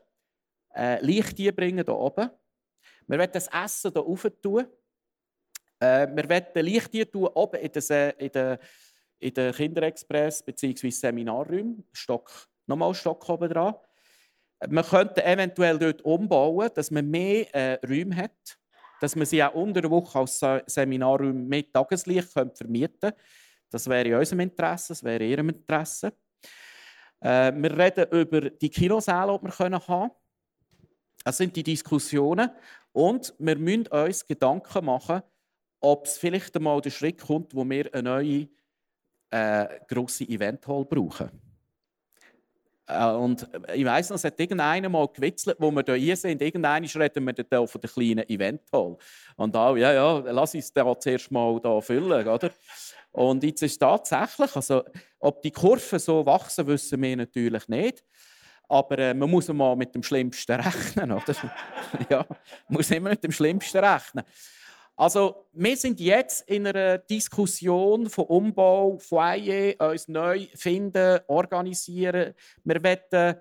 [0.73, 2.29] äh, Licht bringen hier oben.
[3.07, 4.65] Wir wollen das Essen hier rauf tun.
[5.79, 8.57] Äh, wir wollen Licht tun oben in den, in
[9.19, 10.89] in Kinderexpress bzw.
[10.89, 11.83] Seminarräumen.
[11.91, 12.31] Stock,
[12.67, 13.75] nochmal Stock oben dran.
[14.67, 18.57] Wir könnten eventuell dort umbauen, dass man mehr äh, Räume hat,
[19.01, 23.17] dass man sie auch unter der Woche als Seminarräume mit Tageslicht vermieten könnte.
[23.69, 26.13] Das wäre in unserem Interesse, das wäre in Ihrem Interesse.
[27.19, 30.11] Äh, wir reden über die Kinosäle, die wir haben können.
[31.23, 32.51] Das sind die Diskussionen.
[32.91, 35.21] Und wir müssen uns Gedanken machen,
[35.79, 38.47] ob es vielleicht einmal der Schritt kommt, wo wir eine neue
[39.31, 41.29] äh, grosse Eventhall brauchen.
[42.87, 46.41] Äh, und ich weiss noch, es hat irgendeiner mal gewitzelt, wo wir hier sind.
[46.41, 48.97] Irgendeiner reden wir dann von der kleinen Eventhall.
[49.35, 52.51] Und auch, ja, ja, lass uns da zuerst mal da füllen, oder?
[53.15, 54.83] Und jetzt ist tatsächlich, also,
[55.19, 58.03] ob die Kurven so wachsen, wissen wir natürlich nicht.
[58.67, 61.33] Aber äh, man muss mal mit dem Schlimmsten rechnen, oder?
[62.09, 64.25] ja, man muss immer mit dem Schlimmsten rechnen.
[64.97, 72.33] Also, wir sind jetzt in einer Diskussion von Umbau, Foyer, uns neu finden, organisieren.
[72.65, 73.35] Wir wollen,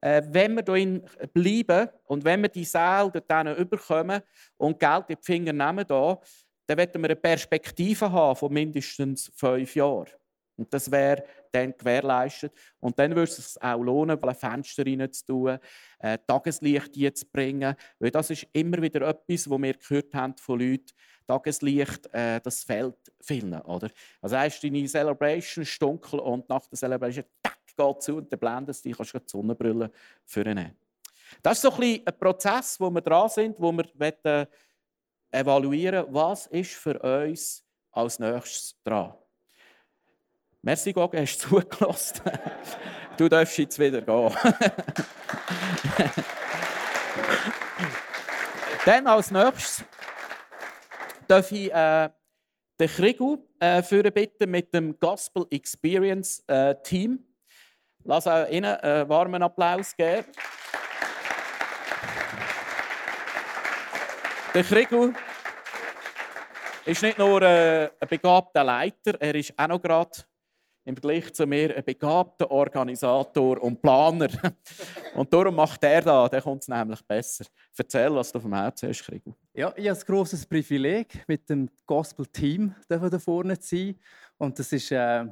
[0.00, 4.20] äh, wenn wir hier bleiben und wenn wir die Säle dort überkommen
[4.56, 6.18] und Geld in die Finger nehmen, da,
[6.66, 10.08] dann wollen wir eine Perspektive haben von mindestens fünf Jahren.
[10.56, 12.52] Und das wäre dann gewährleistet.
[12.80, 15.58] Und dann würde es sich auch lohnen, ein Fenster reinzutun,
[15.98, 17.74] äh, Tageslicht hier zu bringen.
[17.98, 20.92] Weil das ist immer wieder etwas, was wir gehört haben von Leuten,
[21.26, 23.60] Tageslicht, äh, das fehlt vielen.
[23.62, 23.90] Oder?
[24.20, 28.38] Also heißt deine Celebration ist dunkel und nach der Celebration tack, geht zu und dann
[28.38, 29.90] blendest du dich, kannst du die Sonnenbrille
[30.24, 30.76] vornehmen.
[31.42, 34.46] Das ist so ein, ein Prozess, wo wir dran sind, wo wir wollen,
[35.32, 39.14] evaluieren, was ist für uns als nächstes dran.
[40.62, 42.20] Merci, Goge, hast du zugelassen.
[43.16, 44.32] du darfst jetzt wieder gehen.
[48.84, 49.84] Dann als nächstes
[51.28, 52.10] darf ich äh,
[52.78, 57.24] den Krigu äh, führen bitten mit dem Gospel Experience äh, Team.
[58.04, 60.26] Lass auch Ihnen einen warmen Applaus geben.
[64.54, 65.12] Der Krigu
[66.84, 70.10] ist nicht nur äh, ein begabter Leiter, er ist auch noch gerade
[70.84, 74.28] im Vergleich zu mir ein begabter Organisator und Planer.
[75.14, 77.44] Und darum macht er da, der kommt es nämlich besser.
[77.78, 79.32] Erzähl, was du vom Herzen hast, Krigu.
[79.54, 84.00] Ja, ich habe ein grosses Privileg, mit dem Gospel-Team da vorne zu sein.
[84.36, 85.26] Und das ist äh,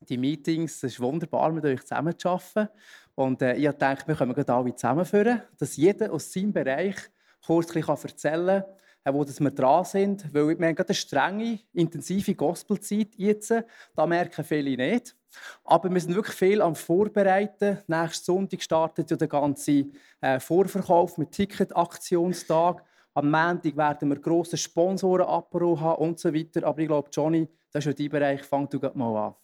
[0.00, 2.68] die Meetings, es ist wunderbar, mit euch zusammen zu arbeiten.
[3.14, 6.96] Und äh, ich denke, wir können gerade alle zusammenführen, dass jeder aus seinem Bereich
[7.44, 8.64] kurz erzählen
[9.04, 10.32] kann, wo wir dran sind.
[10.32, 13.54] Weil wir haben gerade eine strenge, intensive Gospelzeit jetzt.
[13.94, 15.16] Da merken viele nicht.
[15.64, 17.78] Aber wir sind wirklich viel am Vorbereiten.
[17.86, 19.86] Nächsten Sonntag startet ja der ganze
[20.20, 22.82] äh, Vorverkauf mit Ticketaktionstag.
[23.14, 26.66] Am Montag werden wir grosse Sponsoren haben und so weiter.
[26.66, 28.42] Aber ich glaube, Johnny, das ist ja dein Bereich.
[28.42, 29.34] Fang du mal an.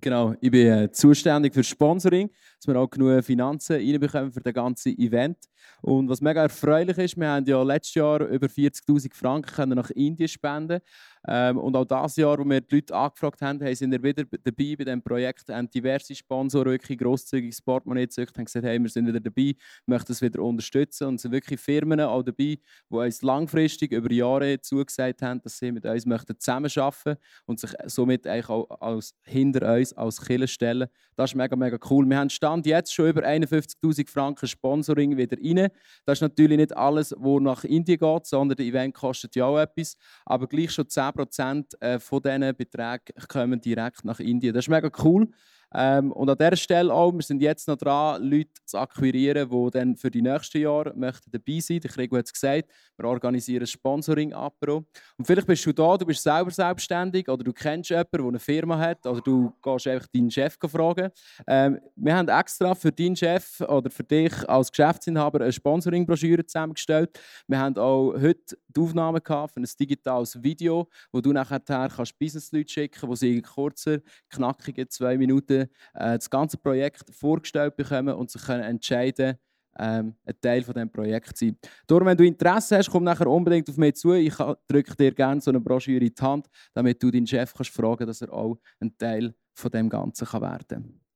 [0.00, 4.54] Genau, ich bin äh, zuständig für Sponsoring, dass wir auch genug Finanzen reinbekommen für das
[4.54, 5.38] ganze Event.
[5.82, 10.28] Und was mega erfreulich ist, wir haben ja letztes Jahr über 40'000 Franken nach Indien
[10.28, 10.80] spenden
[11.26, 14.76] ähm, und auch dieses Jahr, wo wir die Leute angefragt haben, sind wir wieder dabei
[14.76, 15.48] bei diesem Projekt.
[15.48, 19.54] Haben diverse Sponsoren wirklich grosszügig das Portemonnaie gezückt, haben gesagt, hey, wir sind wieder dabei,
[19.86, 21.08] möchten es wieder unterstützen.
[21.08, 25.58] Und es sind wirklich Firmen auch dabei, die uns langfristig über Jahre zugesagt haben, dass
[25.58, 27.16] sie mit uns möchten zusammenarbeiten
[27.46, 30.88] und sich somit eigentlich auch als, hinter uns als Killer stellen.
[31.16, 32.08] Das ist mega, mega cool.
[32.08, 35.68] Wir haben Stand jetzt schon über 51'000 Franken Sponsoring wieder rein.
[36.06, 39.58] Das ist natürlich nicht alles, was nach Indien geht, sondern das Event kostet ja auch
[39.58, 39.96] etwas.
[40.24, 44.54] Aber gleich schon 10 10% äh, von diesen Beträgen kommen direkt nach Indien.
[44.54, 45.28] Das ist mega cool.
[45.74, 49.70] Ähm, und an dieser Stelle auch, wir sind jetzt noch dran, Leute zu akquirieren, die
[49.70, 51.80] dann für die nächsten Jahre möchten dabei sein möchten.
[51.80, 54.84] Der Krieg hat es gesagt, wir organisieren ein Sponsoring-Apro.
[55.16, 58.38] Und vielleicht bist du da, du bist selber selbstständig oder du kennst jemanden, der eine
[58.38, 61.10] Firma hat oder du gehst einfach deinen Chef fragen.
[61.46, 67.18] Ähm, wir haben extra für deinen Chef oder für dich als Geschäftsinhaber eine Sponsoring-Broschüre zusammengestellt.
[67.46, 72.72] Wir haben auch heute Aufnahme gehabt für ein digitales Video, wo du nachher kannst Business-Leute
[72.72, 73.98] schicken wo sie in kurzer,
[74.30, 79.36] knackigen zwei Minuten äh, das ganze Projekt vorgestellt bekommen und sich können entscheiden
[79.78, 81.56] ähm, ein Teil von diesem Projekt sein.
[81.86, 84.12] Darum, wenn du Interesse hast, komm nachher unbedingt auf mich zu.
[84.12, 87.70] Ich drücke dir gerne so eine Broschüre in die Hand, damit du deinen Chef kannst
[87.70, 91.00] fragen dass er auch ein Teil von dem Ganzen kann werden.
[91.00, 91.07] Äh,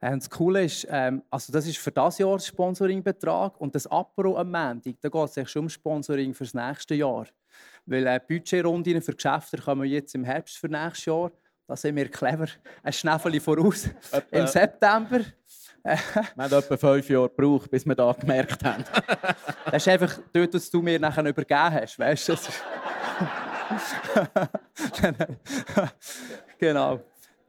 [0.00, 3.86] und das Coole ist, ähm, also das ist für das Jahr der Sponsoringbetrag und das
[3.86, 7.26] Apro am Montag, da geht es schon um Sponsoring für das nächste Jahr.
[7.86, 11.32] Weil äh, Budgetrunden für Geschäfte kommen jetzt im Herbst für nächstes Jahr.
[11.66, 12.46] Da sind wir clever,
[12.82, 13.88] ein Schnäffeli voraus.
[14.30, 15.20] Im September.
[15.82, 15.98] wir
[16.36, 18.84] haben etwa fünf Jahre gebraucht, bis wir das gemerkt haben.
[19.64, 21.98] das ist einfach dort, was du mir nachher übergeben hast.
[21.98, 22.36] Weißt du?
[26.58, 27.00] genau.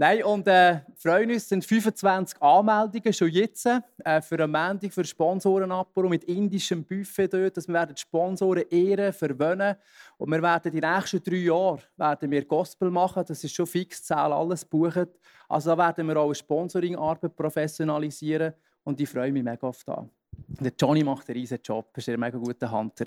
[0.02, 5.04] Nein, und äh, freuen uns, sind 25 Anmeldungen schon jetzt äh, für eine Mendung für
[5.04, 7.58] Sponsorenabbau mit indischem Buffet dort.
[7.58, 9.76] Dass wir werden Sponsoren ehren, verwöhnen.
[10.18, 13.26] Und wir werden die nächsten drei Jahre werden wir Gospel machen.
[13.28, 15.08] Das ist schon fix, zähl alles buchen.
[15.50, 18.54] Also da werden wir auch eine Sponsoringarbeit professionalisieren.
[18.86, 20.06] Und ich freue mich mega auf das.
[20.62, 21.90] Der Johnny macht einen riesen Job.
[21.96, 23.04] Er ist ein mega guter Hunter.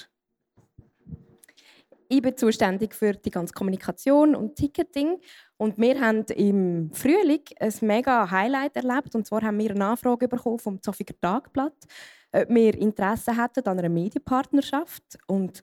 [2.14, 5.18] Ich bin zuständig für die ganze Kommunikation und Ticketing.
[5.56, 9.14] Und wir haben im Frühling ein mega Highlight erlebt.
[9.14, 11.86] Und zwar haben wir eine Anfrage bekommen vom Zofiger Tagblatt,
[12.32, 15.16] ob wir Interesse hätten an einer Medienpartnerschaft.
[15.26, 15.62] Und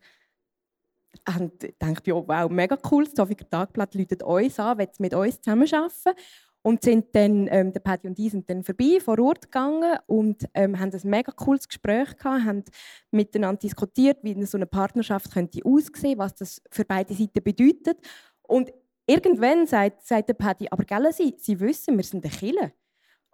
[1.28, 5.42] haben gedacht, ja, wow, mega cool, das Zofiger Tagblatt läutet uns an, will mit uns
[5.42, 6.16] zusammenarbeiten.
[6.70, 10.48] Und sind dann, ähm, der Paddy und ich sind dann vorbei, vor Ort gegangen und
[10.54, 12.64] ähm, haben ein mega cooles Gespräch gehabt, haben
[13.10, 17.98] miteinander diskutiert, wie so eine Partnerschaft könnte aussehen, was das für beide Seiten bedeutet.
[18.44, 18.72] Und
[19.08, 22.72] irgendwann sagt, sagt der Paddy, aber gell, sie, sie wissen, wir sind ein Killer.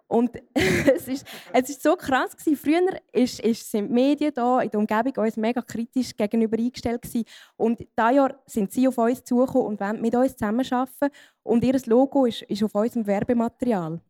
[0.08, 2.56] Und es ist, es ist so krass gewesen.
[2.56, 7.02] Früher ist, ist, sind die Medien da in der Umgebung uns mega kritisch gegenüber eingestellt
[7.02, 7.24] gewesen.
[7.56, 11.10] Und dieses Jahr sind sie auf uns zugekommen und wollen mit uns zusammenarbeiten.
[11.42, 14.00] Und ihr Logo ist, ist auf unserem Werbematerial.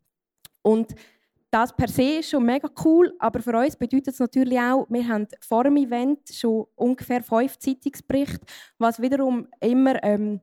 [0.62, 0.94] Und
[1.50, 5.08] das per se ist schon mega cool, aber für uns bedeutet es natürlich auch, wir
[5.08, 8.44] haben vor dem Event schon ungefähr fünf Zeitungsberichte,
[8.78, 10.40] was wiederum immer ähm,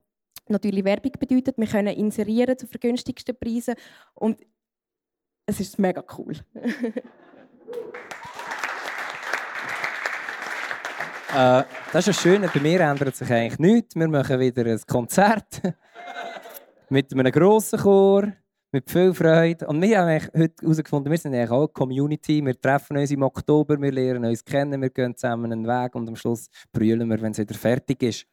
[0.48, 1.58] natürlich Werbung bedeutet.
[1.58, 3.76] Wir können inserieren zu vergünstigsten Preisen
[4.16, 4.40] und
[5.46, 6.34] es ist mega cool.
[11.36, 13.96] äh, das ist ja schön, bei mir ändert sich eigentlich nichts.
[13.96, 15.62] Wir machen wieder ein Konzert
[16.90, 18.32] mit einem grossen Chor,
[18.72, 19.68] mit viel Freude.
[19.68, 22.44] Und wir haben heute herausgefunden, wir sind eigentlich auch eine Community.
[22.44, 26.08] Wir treffen uns im Oktober, wir lernen uns kennen, wir gehen zusammen einen Weg und
[26.08, 28.26] am Schluss brüllen wir, wenn es wieder fertig ist.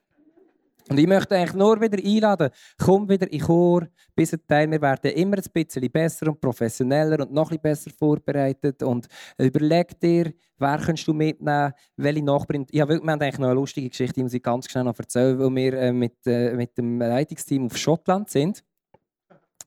[0.90, 4.68] Und ich möchte eigentlich nur wieder einladen, komm wieder in Chor, bis Teil.
[4.68, 8.82] Wir werden immer ein bisschen besser und professioneller und noch ein besser vorbereitet.
[8.82, 9.06] Und
[9.38, 12.66] überleg dir, wer kannst du mitnehmen, welche Nachbarn.
[12.72, 15.38] Ja, wir haben eigentlich noch eine lustige Geschichte, die muss ich ganz schnell noch erzählen,
[15.38, 18.64] weil wir äh, mit, äh, mit dem Leitungsteam auf Schottland sind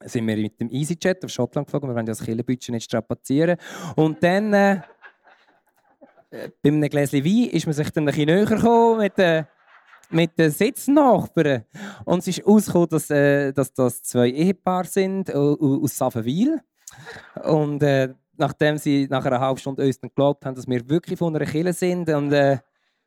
[0.06, 1.90] sind wir mit dem EasyJet auf Schottland geflogen.
[1.90, 3.58] Wir wollen das Killenbudget nicht strapazieren.
[3.96, 4.82] Und dann, äh,
[6.32, 9.46] äh, bei einem Gläschen Wein, ist man sich dann ein bisschen näher gekommen mit, äh,
[10.14, 11.66] mit den Sitznachbarn.
[12.06, 16.62] Und es ist herausgekommen, dass, äh, dass das zwei Ehepaare sind äh, aus Savenwil.
[17.44, 21.20] Und äh, nachdem sie nach einer halben Stunde uns dann geglaubt haben, dass wir wirklich
[21.20, 22.60] von einer Kille sind und äh,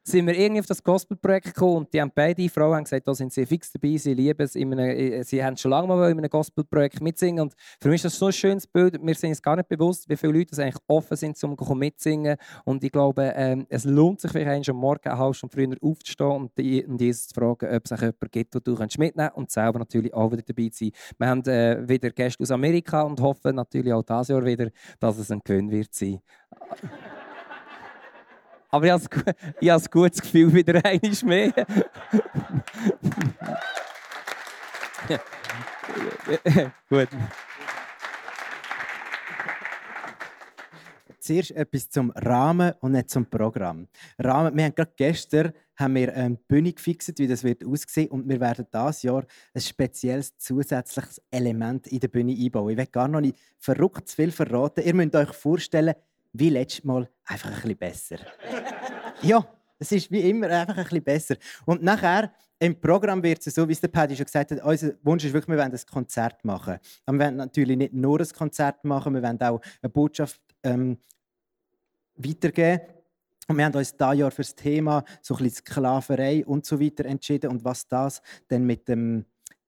[0.07, 3.15] sind wir irgendwie auf das Gospelprojekt gekommen und die haben beide Frauen haben gesagt, da
[3.15, 6.11] sind sie fix dabei, sie lieben es, in einem, äh, sie haben schon lange mal
[6.11, 9.31] in einem Gospelprojekt mitsingen und für mich ist das so ein schönes Bild, wir sind
[9.31, 13.33] uns gar nicht bewusst, wie viele Leute eigentlich offen sind, um mitzusingen und ich glaube,
[13.35, 17.01] ähm, es lohnt sich vielleicht am Morgen eine halbe Stunde früher aufzustehen und, die, und
[17.01, 20.15] Jesus zu fragen, ob es auch jemanden gibt, den du mitnehmen kannst und selber natürlich
[20.15, 20.93] auch wieder dabei sein.
[21.19, 25.19] Wir haben äh, wieder Gäste aus Amerika und hoffen natürlich auch dieses Jahr wieder, dass
[25.19, 26.21] es ein Gewinn wird sein.
[28.71, 31.53] Aber ich habe, ein gutes Gefühl, wieder einmal mehr.
[36.89, 37.09] Gut.
[41.21, 43.89] Zuerst etwas zum Rahmen und nicht zum Programm.
[44.19, 48.29] Rahmen, wir haben gerade gestern haben wir eine Bühne gefixt, wie das wird aussehen und
[48.29, 52.71] wir werden dieses Jahr ein spezielles zusätzliches Element in der Bühne einbauen.
[52.71, 54.85] Ich will gar noch nicht verrückt zu viel verraten.
[54.85, 55.95] Ihr müsst euch vorstellen,
[56.39, 58.17] wie letztes Mal einfach ein bisschen besser.
[59.23, 59.47] ja,
[59.79, 61.37] es ist wie immer einfach ein bisschen besser.
[61.65, 64.93] Und nachher im Programm wird es so, wie es der Paddy schon gesagt hat, unser
[65.03, 66.79] Wunsch ist wirklich, wir wollen ein Konzert machen.
[67.05, 70.99] Aber wir wollen natürlich nicht nur ein Konzert machen, wir wollen auch eine Botschaft ähm,
[72.17, 72.81] weitergeben.
[73.49, 76.81] Und wir haben uns dieses Jahr für das Thema so ein bisschen Sklaverei und so
[76.81, 79.25] weiter entschieden und was das dann mit dem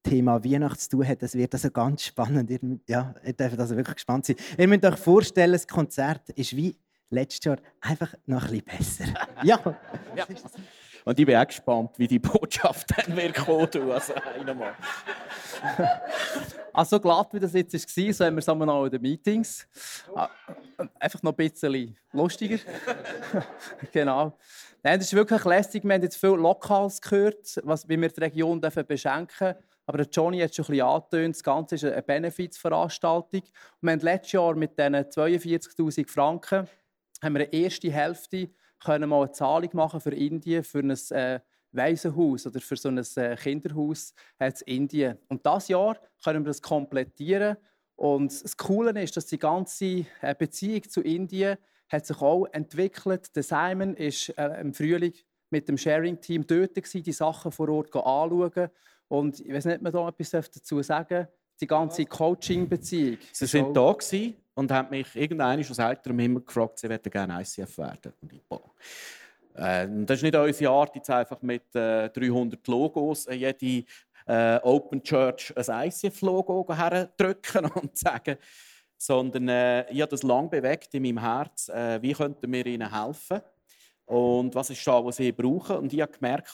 [0.09, 2.51] Thema Weihnachten zu tun hat, das wird also ganz spannend.
[2.51, 4.37] Ihr, ja, ihr dürft also wirklich gespannt sein.
[4.57, 6.77] Ihr müsst euch vorstellen, das Konzert ist wie
[7.11, 9.27] letztes Jahr einfach noch ein bisschen besser.
[9.42, 9.61] ja.
[10.16, 10.27] ja.
[11.05, 13.68] Und ich bin auch gespannt, wie die Botschaft dann wird kommen.
[13.90, 14.75] Also, einmal.
[16.73, 19.66] also glatt, wie das jetzt war, so haben wir es auch in den Meetings.
[20.14, 20.29] Ah,
[20.99, 22.59] einfach noch ein bisschen lustiger.
[23.92, 24.38] genau.
[24.83, 25.85] Nein, das ist wirklich lästig.
[25.85, 29.67] Wir haben jetzt viel Lokals gehört, was, wie wir die Region beschenken dürfen.
[29.88, 33.42] Aber Johnny hat schon bisschen angetönt, das Ganze ist eine Benefizveranstaltung.
[33.81, 36.68] wir haben letztes Jahr mit diesen 42'000 Franken
[37.22, 38.51] haben wir eine erste Hälfte
[38.85, 41.40] können mal eine Zahlung machen für Indien, für ein äh,
[41.72, 45.18] Waisenhaus oder für so ein äh, Kinderhaus in Indien.
[45.29, 47.57] Und das Jahr können wir das komplettieren.
[47.96, 51.57] Und das Coole ist, dass die ganze äh, Beziehung zu Indien
[51.88, 53.35] hat sich auch entwickelt.
[53.35, 55.14] Der Simon ist äh, im Frühling
[55.51, 58.68] mit dem Sharing-Team dort gewesen, die Sachen vor Ort anschauen.
[59.09, 61.29] Und ich weiß nicht, ob man da etwas dazu sagen
[61.61, 63.18] die ganze Coaching-Beziehung.
[63.33, 67.40] Sie sind da gewesen und haben mich irgendwann aus älterem Himmel gefragt, sie möchten gerne
[67.40, 68.12] ICF werden.
[68.21, 68.62] Und ich, boah.
[69.55, 73.85] Äh, das ist nicht unsere Art, jetzt einfach mit äh, 300 Logos äh, jede
[74.27, 78.37] äh, Open Church ein ICF-Logo herzudrücken und zu sagen,
[78.97, 82.92] sondern äh, ich habe das lange bewegt in meinem Herz, äh, wie könnten wir ihnen
[82.92, 83.40] helfen
[84.07, 85.77] und was ist da, was sie brauchen.
[85.77, 86.49] Und ich habe gemerkt,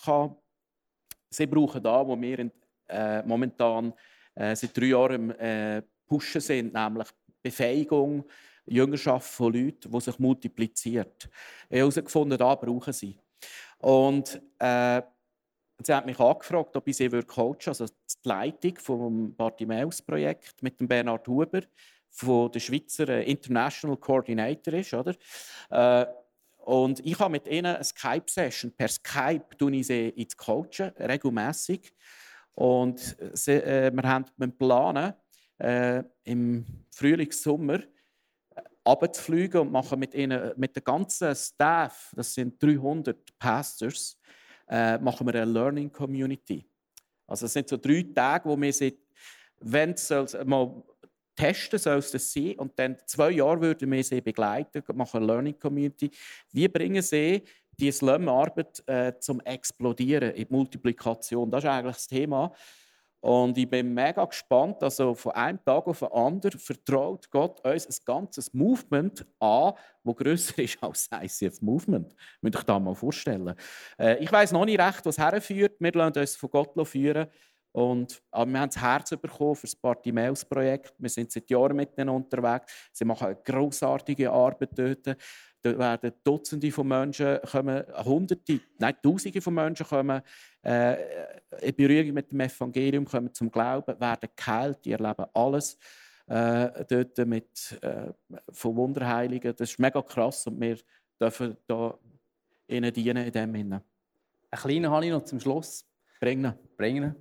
[1.34, 2.52] sie brauchen da, wo wir in,
[2.88, 3.92] äh, momentan
[4.34, 7.08] äh, seit drei Jahren äh, pushen sind, nämlich
[7.42, 8.24] Befähigung,
[8.66, 11.28] Jüngerschaft von Leuten, die sich multipliziert.
[11.68, 13.18] Ich habe herausgefunden, da brauchen sie.
[13.78, 15.02] Und äh,
[15.82, 20.88] sie hat mich angefragt, ob ich sie coachen also die Leitung vom Bartimäus-Projekt mit dem
[20.88, 21.60] Bernhard Huber,
[22.08, 25.14] von der Schweizer äh, International Coordinator ist, oder?
[25.70, 26.06] Äh,
[26.64, 28.72] und ich habe mit ihnen eine Skype-Session.
[28.72, 31.92] Per Skype tue ich sie ins Coachen, regelmäßig.
[32.54, 35.12] Und sie, äh, wir haben einen Plan,
[35.58, 37.80] äh, im Frühling, Sommer
[38.82, 44.18] abzufliegen und machen mit ihnen, mit dem ganzen Staff, das sind 300 Pastors,
[44.68, 46.66] äh, machen wir eine Learning Community.
[47.26, 48.98] Also es sind so drei Tage, wo wir sie,
[49.60, 50.10] wenn es
[50.44, 50.82] mal
[51.34, 55.26] testen soll es das sein und dann zwei Jahre würden wir sie begleiten, machen eine
[55.26, 56.10] Learning Community.
[56.52, 57.42] Wie bringen sie
[57.78, 61.50] die Slum-Arbeit äh, zum Explodieren in die Multiplikation?
[61.50, 62.52] Das ist eigentlich das Thema.
[63.24, 64.82] Und ich bin mega gespannt.
[64.82, 69.72] Also von einem Tag auf den anderen vertraut Gott uns ein ganzes Movement an,
[70.04, 72.14] das grösser ist als das ICF-Movement.
[72.42, 73.54] Müsst ihr euch das mal vorstellen.
[73.98, 75.76] Äh, ich weiß noch nicht recht, was herführt.
[75.78, 77.28] Wir lassen uns von Gott führen.
[77.74, 80.94] Und, aber wir haben das Herz bekommen für das Party-Mails-Projekt.
[80.96, 82.72] Wir sind seit Jahren mit ihnen unterwegs.
[82.92, 85.16] Sie machen eine grossartige Arbeit dort.
[85.60, 90.22] Da werden Dutzende von Menschen kommen, Hunderte, nein, Tausende von Menschen kommen
[90.62, 90.96] äh,
[91.62, 95.76] in Berührung mit dem Evangelium, kommen zum Glauben, werden geheilt, die erleben alles
[96.26, 98.12] äh, dort mit, äh,
[98.52, 99.52] von Wunderheiligen.
[99.56, 100.78] Das ist mega krass und wir
[101.20, 101.98] dürfen da
[102.68, 103.82] ihnen dienen in dem Sinne.
[104.52, 105.84] Ein kleiner habe ich noch zum Schluss.
[106.24, 106.54] Bringen.
[106.76, 107.14] Bringen.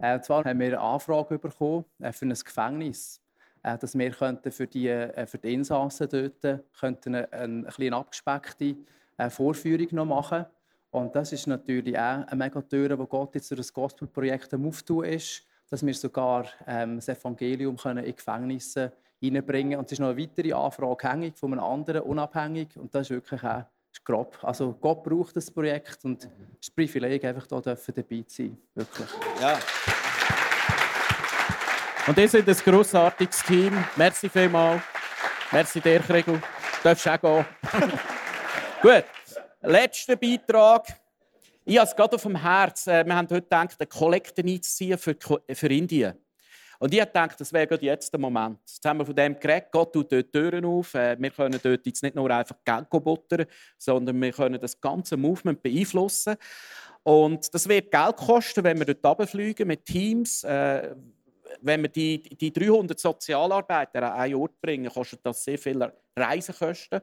[0.00, 3.22] Äh, zwar haben wir eine Anfrage bekommen äh, für ein Gefängnis
[3.62, 7.96] äh, dass wir könnten für, die, äh, für die Insassen dort könnten eine, eine, eine
[7.96, 8.76] abgespeckte
[9.18, 10.46] äh, Vorführung noch machen
[10.90, 14.66] und das ist natürlich auch eine mega Tür, wo Gott jetzt durch das Gospelprojekt am
[14.66, 19.78] Auftun ist, dass wir sogar ähm, das Evangelium können in Gefängnisse hineinbringen können.
[19.80, 22.76] Und es ist noch eine weitere Anfrage hängig von einem anderen, unabhängig.
[22.76, 24.38] Und das ist wirklich auch ist grob.
[24.42, 28.58] Also Gott braucht das Projekt und es ist ein Privileg, einfach hier dabei zu sein.
[28.74, 29.08] Wirklich.
[29.40, 29.58] Ja.
[32.06, 33.84] Und ihr seid ein grossartiges Team.
[33.96, 34.82] Merci vielmals.
[35.52, 36.34] Merci dir, Kriegel.
[36.34, 36.42] Du
[36.82, 37.44] darfst auch gehen.
[38.82, 39.04] Gut,
[39.60, 40.86] letzter Beitrag.
[41.64, 42.86] Ich habe es gerade auf dem Herz.
[42.86, 45.16] Äh, wir haben heute gedacht, eine Kollekte einzuziehen für,
[45.52, 46.14] für Indien.
[46.80, 48.58] Und ich gedacht, das wäre gerade jetzt der Moment.
[48.66, 50.94] Jetzt haben wir von dem geredet, Gott tut dort Türen auf.
[50.94, 53.44] Äh, wir können dort jetzt nicht nur einfach Geld buttern,
[53.76, 56.36] sondern wir können das ganze Movement beeinflussen.
[57.02, 60.42] Und das wird Geld kosten, wenn wir dort runterfliegen mit Teams.
[60.42, 60.94] Äh,
[61.60, 67.02] wenn wir die, die 300 Sozialarbeiter an einen Ort bringen, kostet das sehr viele Reisekosten.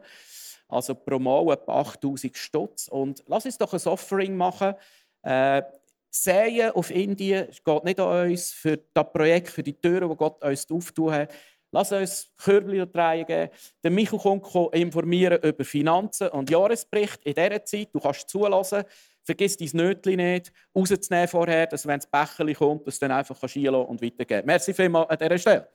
[0.67, 2.88] Also pro Mal etwa 8000 Stutz.
[2.88, 4.73] Und lass uns doch ein Offering machen.
[5.21, 5.61] Äh,
[6.09, 10.43] Säen auf Indien geht nicht an uns für das Projekt, für die Türen, die Gott
[10.43, 11.33] uns auftun hat.
[11.71, 13.49] Lass uns Körbchen geben.
[13.83, 17.89] Der Michael kommt informieren über Finanzen und Jahresbericht in dieser Zeit.
[17.93, 18.83] Du kannst zulassen.
[19.23, 23.35] Vergiss dein Nötchen nicht rauszunehmen vorher, dass wenn das Becherchen kommt, dass du dann einfach
[23.43, 25.67] einlassen und weitergeben Merci vielmals an dieser Stelle.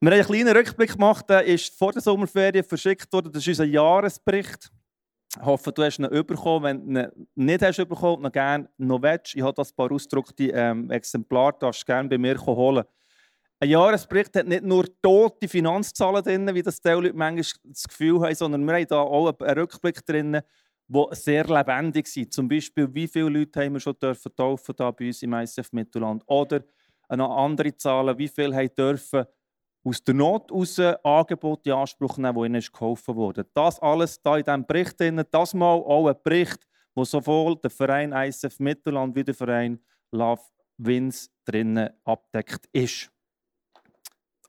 [0.00, 3.32] Wir haben einen kleinen Rückblick gemacht, der ist vor der Sommerferien verschickt worden.
[3.32, 4.70] Das ist unser Jahresbericht.
[5.38, 6.64] Ich hoffe, du hast ihn bekommen.
[6.64, 9.34] Wenn du ihn nicht hast bekommen, dann gerne noch willst.
[9.34, 12.84] Ich habe das paar ausgedruckte ähm, Exemplare, das du gerne bei mir holen.
[13.58, 18.20] Ein Jahresbericht hat nicht nur tote Finanzzahlen drin, wie das die Leute manchmal das Gefühl
[18.20, 20.32] haben, sondern wir haben hier auch einen Rückblick drin,
[20.88, 22.32] der sehr lebendig ist.
[22.32, 25.72] Zum Beispiel, wie viele Leute haben wir schon dürfen taufen da bei uns im ICF
[25.72, 26.22] Mittelland?
[26.26, 26.64] Oder
[27.14, 29.24] noch andere Zahlen, wie viele haben dürfen
[29.86, 33.44] aus der Not heraus Angebote in Anspruch nehmen, die ihnen geholfen wurden.
[33.54, 37.70] Das alles da in diesem Bericht, drin, das mal auch ein Bericht, wo sowohl der
[37.70, 39.78] Verein ISF Mittelland wie der Verein
[40.10, 40.42] Love
[40.78, 43.10] Wins drinnen abdeckt ist.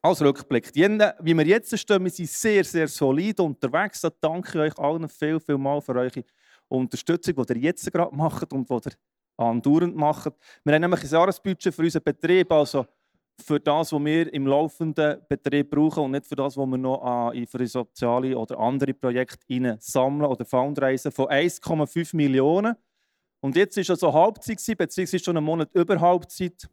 [0.01, 0.73] Als Rückblick.
[0.73, 4.01] Wie wir jetzt stehen, wir sind sehr, sehr solid unterwegs.
[4.01, 6.23] Da danke ich euch allen viel, viel mal für eure
[6.67, 8.91] Unterstützung, die ihr jetzt gerade macht und die ihr
[9.37, 10.33] andauernd macht.
[10.63, 12.85] Wir haben nämlich ein Jahresbudget für unseren Betrieb, also
[13.39, 17.31] für das, was wir im laufenden Betrieb brauchen und nicht für das, was wir noch
[17.49, 22.75] für soziale oder andere Projekte sammeln oder fundraisen, von 1,5 Millionen.
[23.39, 26.67] Und jetzt ist also Halbzeit, beziehungsweise schon einen Monat über Halbzeit.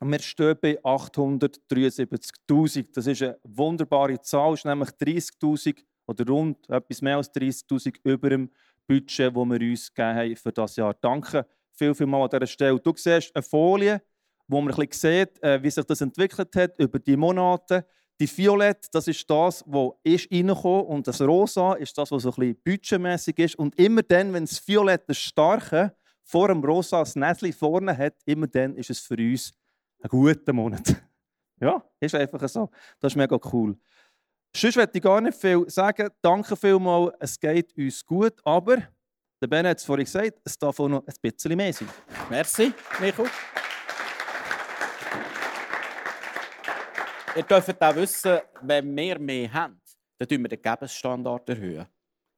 [0.00, 2.86] Wir stehen bei 873.000.
[2.94, 8.30] Das ist eine wunderbare Zahl, ist nämlich 30.000 oder rund etwas mehr als 30.000 über
[8.30, 8.50] dem
[8.86, 10.94] Budget, das wir uns gegeben haben für das Jahr.
[10.94, 12.80] Danke viel, viel mal an dieser Stelle.
[12.80, 14.00] Du siehst eine Folie,
[14.48, 17.86] wo man ein bisschen sieht, äh, wie sich das entwickelt hat über die Monate.
[18.20, 22.34] Die Violett, das ist das, was ist und das Rosa ist das, was so ein
[22.34, 23.54] bisschen budgetmäßig ist.
[23.56, 25.94] Und immer dann, wenn das Violett das Starke
[26.24, 29.52] vor dem Rosa das Näschen vorne hat, immer dann ist es für uns
[30.02, 30.96] ein guter Monat.
[31.60, 32.70] ja, ist einfach so.
[32.98, 33.76] Das ist mega cool.
[34.54, 36.08] Sonst möchte ich gar nicht viel sagen.
[36.20, 38.78] Danke vielmals, es geht uns gut, aber
[39.40, 41.88] der Ben hat es vorhin gesagt, es darf auch noch ein bisschen mehr sein.
[42.28, 43.28] Merci, Michael.
[47.36, 49.80] Ihr dürft auch wissen, wenn wir mehr haben,
[50.18, 51.48] dann erhöhen wir den Gebensstandard.
[51.48, 51.86] Erhöhen.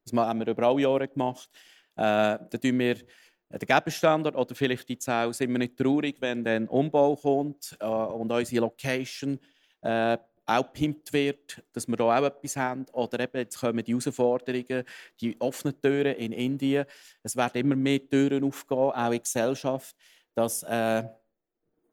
[0.05, 1.49] Das haben wir über alle Jahre gemacht.
[1.97, 6.45] Äh, dann erhöhen wir den Gebensstandard oder vielleicht jetzt auch, sind wir nicht traurig, wenn
[6.45, 9.39] dann Umbau kommt äh, und unsere Location
[9.83, 12.87] äh, auch gepimpt wird, dass wir da auch etwas haben.
[12.93, 14.85] Oder eben, jetzt kommen die Herausforderungen,
[15.21, 16.87] die offenen Türen in Indien.
[17.23, 19.95] Es werden immer mehr Türen aufgehen, auch in Gesellschaft,
[20.35, 21.05] dass, äh,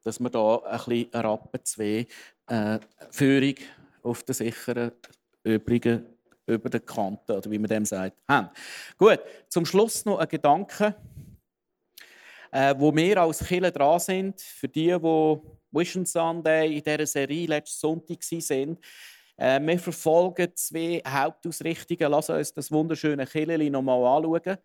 [0.02, 2.06] dass wir da ein bisschen Rappen zwei
[2.48, 2.78] äh,
[3.10, 3.54] Führung
[4.02, 4.92] auf der sicheren
[5.42, 6.06] übrigen
[6.46, 8.48] über den Kanten, oder wie man dem sagt, haben.
[8.96, 10.94] Gut, zum Schluss noch ein Gedanke,
[12.50, 15.40] äh, wo wir als Killer dran sind, für die, die
[15.70, 18.78] Vision Sunday in dieser Serie letzten Sonntag waren.
[19.36, 22.10] Äh, wir verfolgen zwei Hauptausrichtungen.
[22.10, 24.56] Lass uns das wunderschöne Killerli noch mal anschauen.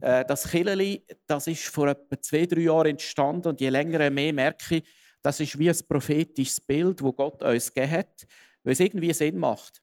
[0.00, 4.32] Äh, das Killerli, das ist vor etwa zwei, drei Jahren entstanden und je länger mehr
[4.32, 4.84] merke ich,
[5.22, 8.26] das ist wie ein prophetisches Bild, das Gott uns gegeben hat,
[8.62, 9.82] weil es irgendwie Sinn macht.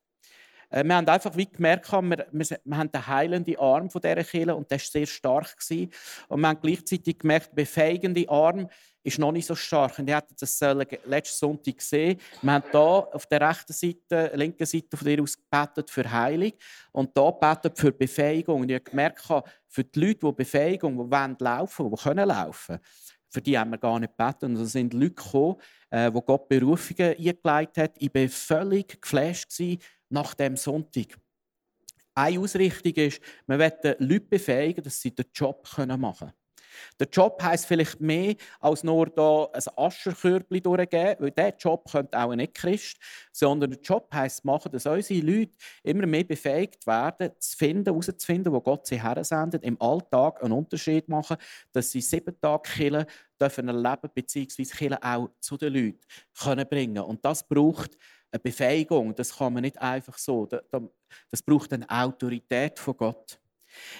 [0.69, 4.23] Äh, wir haben einfach wie gemerkt, wir, wir, wir haben den heilenden Arm von dieser
[4.23, 5.57] Kirche und der war sehr stark.
[5.57, 5.91] Gewesen.
[6.27, 8.69] Und wir haben gleichzeitig gemerkt, der befähigende Arm
[9.03, 9.99] ist noch nicht so stark.
[9.99, 10.59] Und ihr habt das
[11.05, 12.19] letzten Sonntag gesehen.
[12.41, 16.53] Wir haben hier auf der rechten Seite, linken Seite von dir aus gebetet für Heilung
[16.91, 18.61] und hier gebetet für Befähigung.
[18.61, 19.21] Und ich habe gemerkt,
[19.67, 22.79] für die Leute, die Befähigung, die wollen laufen, die können laufen,
[23.29, 24.45] für die haben wir gar nicht gebeten.
[24.45, 25.55] Und da sind Leute gekommen,
[25.89, 27.95] äh, wo Gott Berufungen eingeleitet hat.
[27.97, 29.51] Ich war völlig geflasht
[30.09, 31.17] nach dem Sonntag.
[32.13, 36.33] Eine Ausrichtung ist, wir wollen Leute befähigen, dass sie den Job machen können.
[36.99, 42.17] Der Job heisst vielleicht mehr, als nur hier ein Ascherkörbchen durchgeben, weil dieser Job könnte
[42.17, 42.97] auch nicht Christ,
[43.31, 45.53] sondern der Job heisst machen, dass unsere Leute
[45.83, 51.07] immer mehr befähigt werden, zu finden, herauszufinden, wo Gott sie hersendet, im Alltag einen Unterschied
[51.09, 51.37] machen,
[51.71, 53.05] dass sie sieben Tage killen
[53.39, 55.99] dürfen erleben, beziehungsweise killen auch zu den Leuten
[56.39, 57.03] können bringen.
[57.03, 57.97] Und das braucht
[58.31, 60.45] eine Befähigung, das kann man nicht einfach so.
[60.45, 63.39] Das braucht eine Autorität von Gott.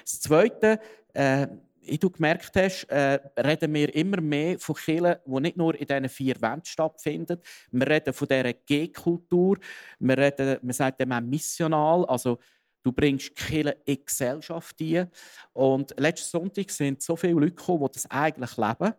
[0.04, 0.80] Das Zweite,
[1.14, 1.48] äh,
[1.88, 5.86] wie du gemerkt hast, äh, reden wir immer mehr von Kirchen, die nicht nur in
[5.86, 7.40] diesen vier Wänden stattfinden.
[7.72, 9.58] Wir reden von dieser G-Kultur.
[10.00, 12.06] Wir, reden, wir sagen missional.
[12.06, 12.40] Also,
[12.84, 15.10] du bringst Kirche in die Gesellschaft ein.
[15.54, 18.94] Und letzten Sonntag sind so viele Leute gekommen, die das eigentlich leben,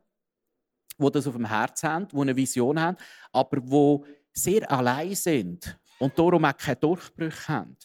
[0.99, 2.97] die das auf dem Herzen haben, die eine Vision haben,
[3.33, 3.99] aber die
[4.33, 7.77] sehr allein sind und darum auch keine Durchbrüche haben.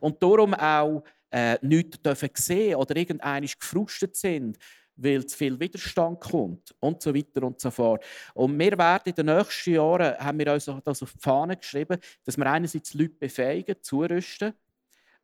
[0.00, 4.58] Und darum auch äh, nichts dürfen sehen oder irgendeinisch gefrustet sind,
[4.96, 8.04] weil zu viel Widerstand kommt und so weiter und so fort.
[8.34, 11.98] Und wir werden in den nächsten Jahren, haben wir uns das auf die Fahne geschrieben,
[12.24, 14.52] dass wir einerseits Leute befähigen, zurüsten,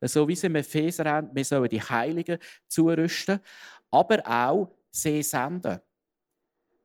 [0.01, 2.37] so wie sie im Epheser haben, wir sollen die Heiligen
[2.67, 3.39] zurüsten,
[3.91, 5.79] aber auch sie senden.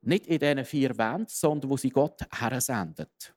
[0.01, 3.33] Nicht in diesen vier Wänden, sondern wo sie Gott hersendet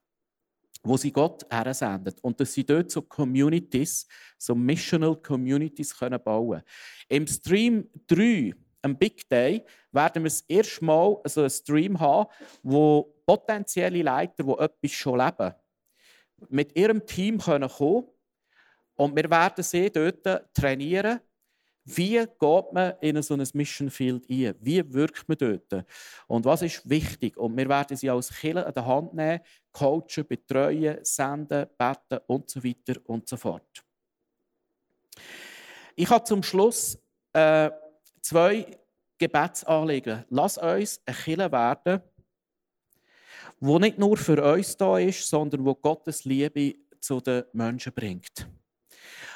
[0.85, 2.19] wo sie Gott hersendet.
[2.21, 4.07] Und dass sie dort so Communities,
[4.37, 6.61] so Missional Communities können bauen
[7.09, 12.29] Im Stream 3, am Big Day, werden wir das erste Mal so einen Stream haben,
[12.61, 15.53] wo potenzielle Leiter, die etwas schon leben,
[16.49, 18.03] mit ihrem Team kommen können.
[18.97, 21.19] Und wir werden sie dort trainieren,
[21.85, 24.55] wie geht man in so ein Mission Field ein?
[24.59, 25.85] Wie wirkt man dort?
[26.25, 27.37] Und was ist wichtig?
[27.37, 29.39] Und wir werden sie als Killer an der Hand nehmen,
[29.71, 33.83] coachen, betreuen, senden, beten und so weiter und so fort.
[35.95, 36.97] Ich habe zum Schluss
[37.33, 37.69] äh,
[38.21, 38.65] zwei
[39.19, 40.25] Gebetsanliegen.
[40.29, 42.01] Lass uns ein Killer werden,
[43.59, 48.49] wo nicht nur für uns da ist, sondern wo Gottes Liebe zu den Menschen bringt.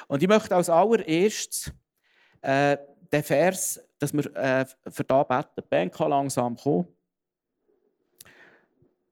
[0.08, 1.72] Und ich möchte als allererstes
[2.42, 2.76] äh,
[3.10, 5.50] der Vers, dass wir äh, für da beten.
[5.58, 6.86] Die Band kann langsam kommen,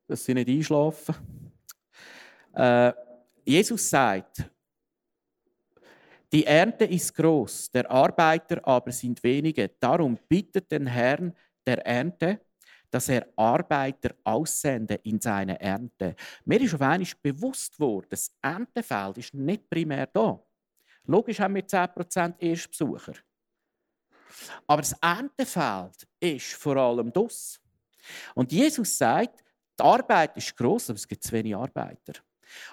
[0.06, 1.14] dass sie nicht einschlafen.
[2.54, 2.92] Äh,
[3.44, 4.44] Jesus sagt,
[6.32, 9.70] die Ernte ist groß, der Arbeiter aber sind wenige.
[9.80, 11.34] Darum bittet den Herrn
[11.66, 12.40] der Ernte,
[12.90, 16.14] dass er Arbeiter aussende in seine Ernte.
[16.44, 20.40] Mir ist auf einmal bewusst worden, das Erntefeld ist nicht primär da.
[21.08, 23.14] Logisch haben wir 10% Erstbesucher.
[24.66, 27.58] Aber das Erntefeld ist vor allem das.
[28.34, 29.42] Und Jesus sagt,
[29.78, 32.12] die Arbeit ist gross, aber es gibt zu wenig Arbeiter.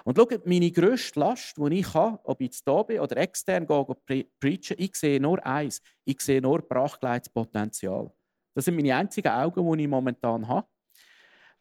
[0.04, 3.66] Und schaut, meine grösste Last, die ich habe, ob ich jetzt hier bin oder extern
[3.66, 5.80] gehe, preachen, ich sehe nur eins.
[6.04, 8.10] Ich sehe nur brachgeleites Potenzial.
[8.54, 10.66] Das sind meine einzigen Augen, die ich momentan habe.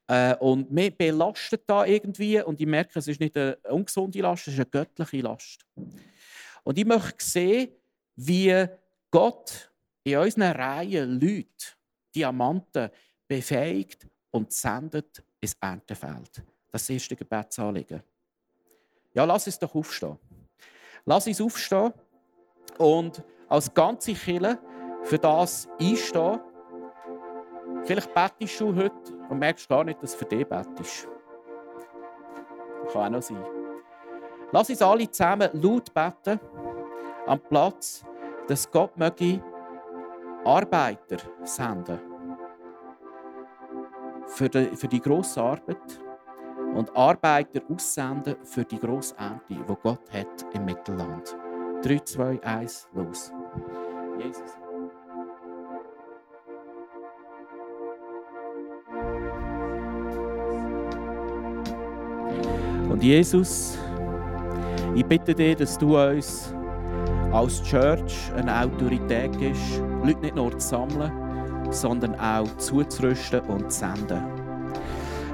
[0.08, 4.48] Äh, und mich belastet da irgendwie und ich merke, es ist nicht eine ungesunde Last,
[4.48, 5.66] es ist eine göttliche Last.
[6.66, 7.70] Und ich möchte sehen,
[8.16, 8.68] wie
[9.12, 9.72] Gott
[10.04, 11.48] in unseren Reihen Leute,
[12.14, 12.90] Diamanten,
[13.28, 16.44] befähigt und sendet ins Erntefeld.
[16.72, 18.04] Das ist das erste Gebetsanliegen.
[19.14, 20.18] Ja, lass uns doch aufstehen.
[21.06, 21.94] Lass uns aufstehen
[22.80, 24.60] und als ganze Kille
[25.04, 26.40] für das einstehen.
[27.84, 31.08] Vielleicht bettest du heute und merkst gar nicht, dass du für dich bettest.
[32.92, 33.55] Kann auch noch sein.
[34.56, 36.40] Lass uns alle zusammen laut beten
[37.28, 38.06] am Platz,
[38.48, 39.44] dass Gott möge
[40.46, 42.00] Arbeiter senden
[44.28, 46.00] für die, für die grosse Arbeit
[46.74, 51.36] und Arbeiter aussenden für die grosse Ernte, die Gott hat im Mittelland.
[51.82, 53.34] 3, 2, 1, los.
[54.18, 54.58] Jesus.
[62.90, 63.78] Und Jesus,
[64.96, 66.54] ich bitte dich, dass du uns
[67.32, 71.12] als Church eine Autorität gibst, Leute nicht nur zu sammeln,
[71.70, 74.24] sondern auch zuzurüsten und zu senden.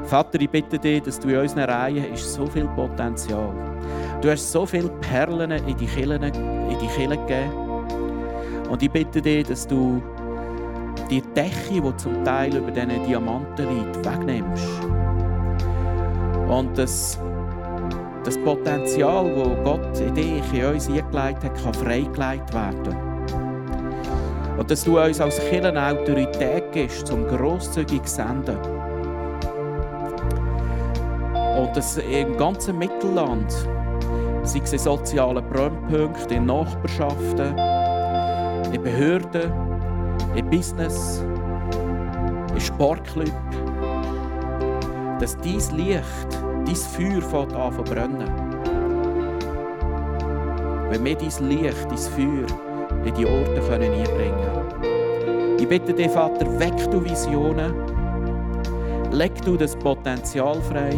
[0.05, 3.53] Vater, ich bitte dich, dass du in unseren Reihen ist so viel Potenzial.
[4.21, 7.51] Du hast so viele Perlen in die Kirchen, in die Kirchen gegeben.
[8.69, 10.01] Und ich bitte dich, dass du
[11.09, 14.81] die Decke, die zum Teil über diesen Diamanten liegt, wegnimmst.
[16.49, 17.19] Und dass
[18.23, 22.95] das Potenzial, das Gott in dich, in uns eingelegt hat, kann freigelegt werden.
[24.57, 28.57] Und dass du uns als Kirche Autorität gibst, zum grosszügig senden.
[31.57, 33.51] Und dass im ganzen Mittelland,
[34.43, 37.57] sei es in sozialen Brennpunkten, in Nachbarschaften,
[38.71, 39.51] in Behörden,
[40.35, 41.23] in Business,
[42.59, 43.31] Sportclub,
[45.19, 48.51] dass dein Licht, dein Feuer fängt an zu brennen.
[50.89, 52.47] Wenn wir dein Licht, dein Feuer
[53.05, 54.35] in die Orte können einbringen
[54.81, 55.57] können.
[55.59, 57.73] Ich bitte dich, Vater, weck du Visionen,
[59.11, 60.97] leg du das Potenzial frei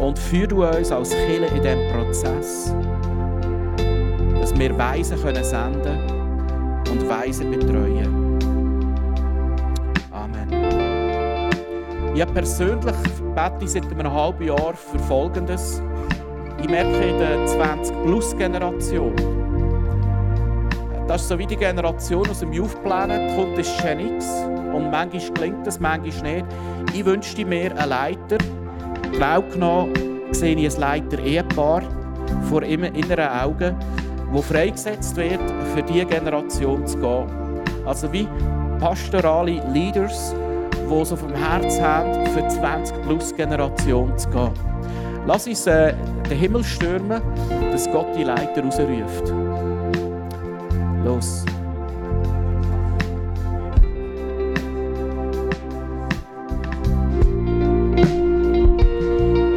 [0.00, 2.74] und führ du uns als Kirche in diesem Prozess,
[4.40, 5.98] dass wir Weise können senden
[6.90, 8.38] und Weise betreuen.
[10.10, 10.48] Amen.
[12.14, 12.95] Ich habe persönlich
[13.36, 15.82] bete seit einem halben Jahr für Folgendes.
[16.58, 19.14] Ich merke in der 20-Plus-Generation,
[21.06, 24.26] das ist so wie die Generation aus dem Youth Planet, kommt das schon nichts.
[24.72, 26.46] Und manchmal klingt das, manchmal nicht.
[26.94, 28.38] Ich wünschte mir einen Leiter.
[29.12, 29.92] Genau genommen
[30.30, 31.82] sehe ich ein Leiter-Ehepaar
[32.48, 33.76] vor inneren Augen,
[34.32, 35.40] wo freigesetzt wird,
[35.74, 37.26] für diese Generation zu gehen.
[37.84, 38.26] Also wie
[38.80, 40.34] pastorale Leaders,
[40.86, 44.50] die auf dem Herz haben, für die 20-Plus-Generation zu gehen.
[45.26, 45.92] Lass uns äh,
[46.30, 47.20] den Himmel stürmen,
[47.72, 49.32] dass Gott die Leiter rausruft.
[51.04, 51.44] Los.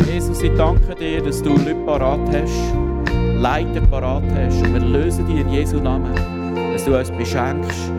[0.07, 2.73] Jesus, ich danke dir, dass du Leute parat hast,
[3.35, 4.61] Leiter parat hast.
[4.63, 6.15] Und wir lösen dir in Jesu Namen,
[6.73, 7.98] dass du uns beschenkst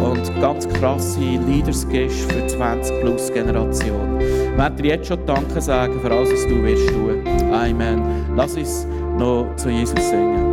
[0.00, 4.20] und ganz krasse Leaders gibst für die 20-Plus-Generation.
[4.20, 7.24] Ich möchte dir jetzt schon Danke sagen für alles, was du wirst tun.
[7.52, 8.02] Amen.
[8.36, 8.86] Lass uns
[9.18, 10.47] noch zu Jesus singen.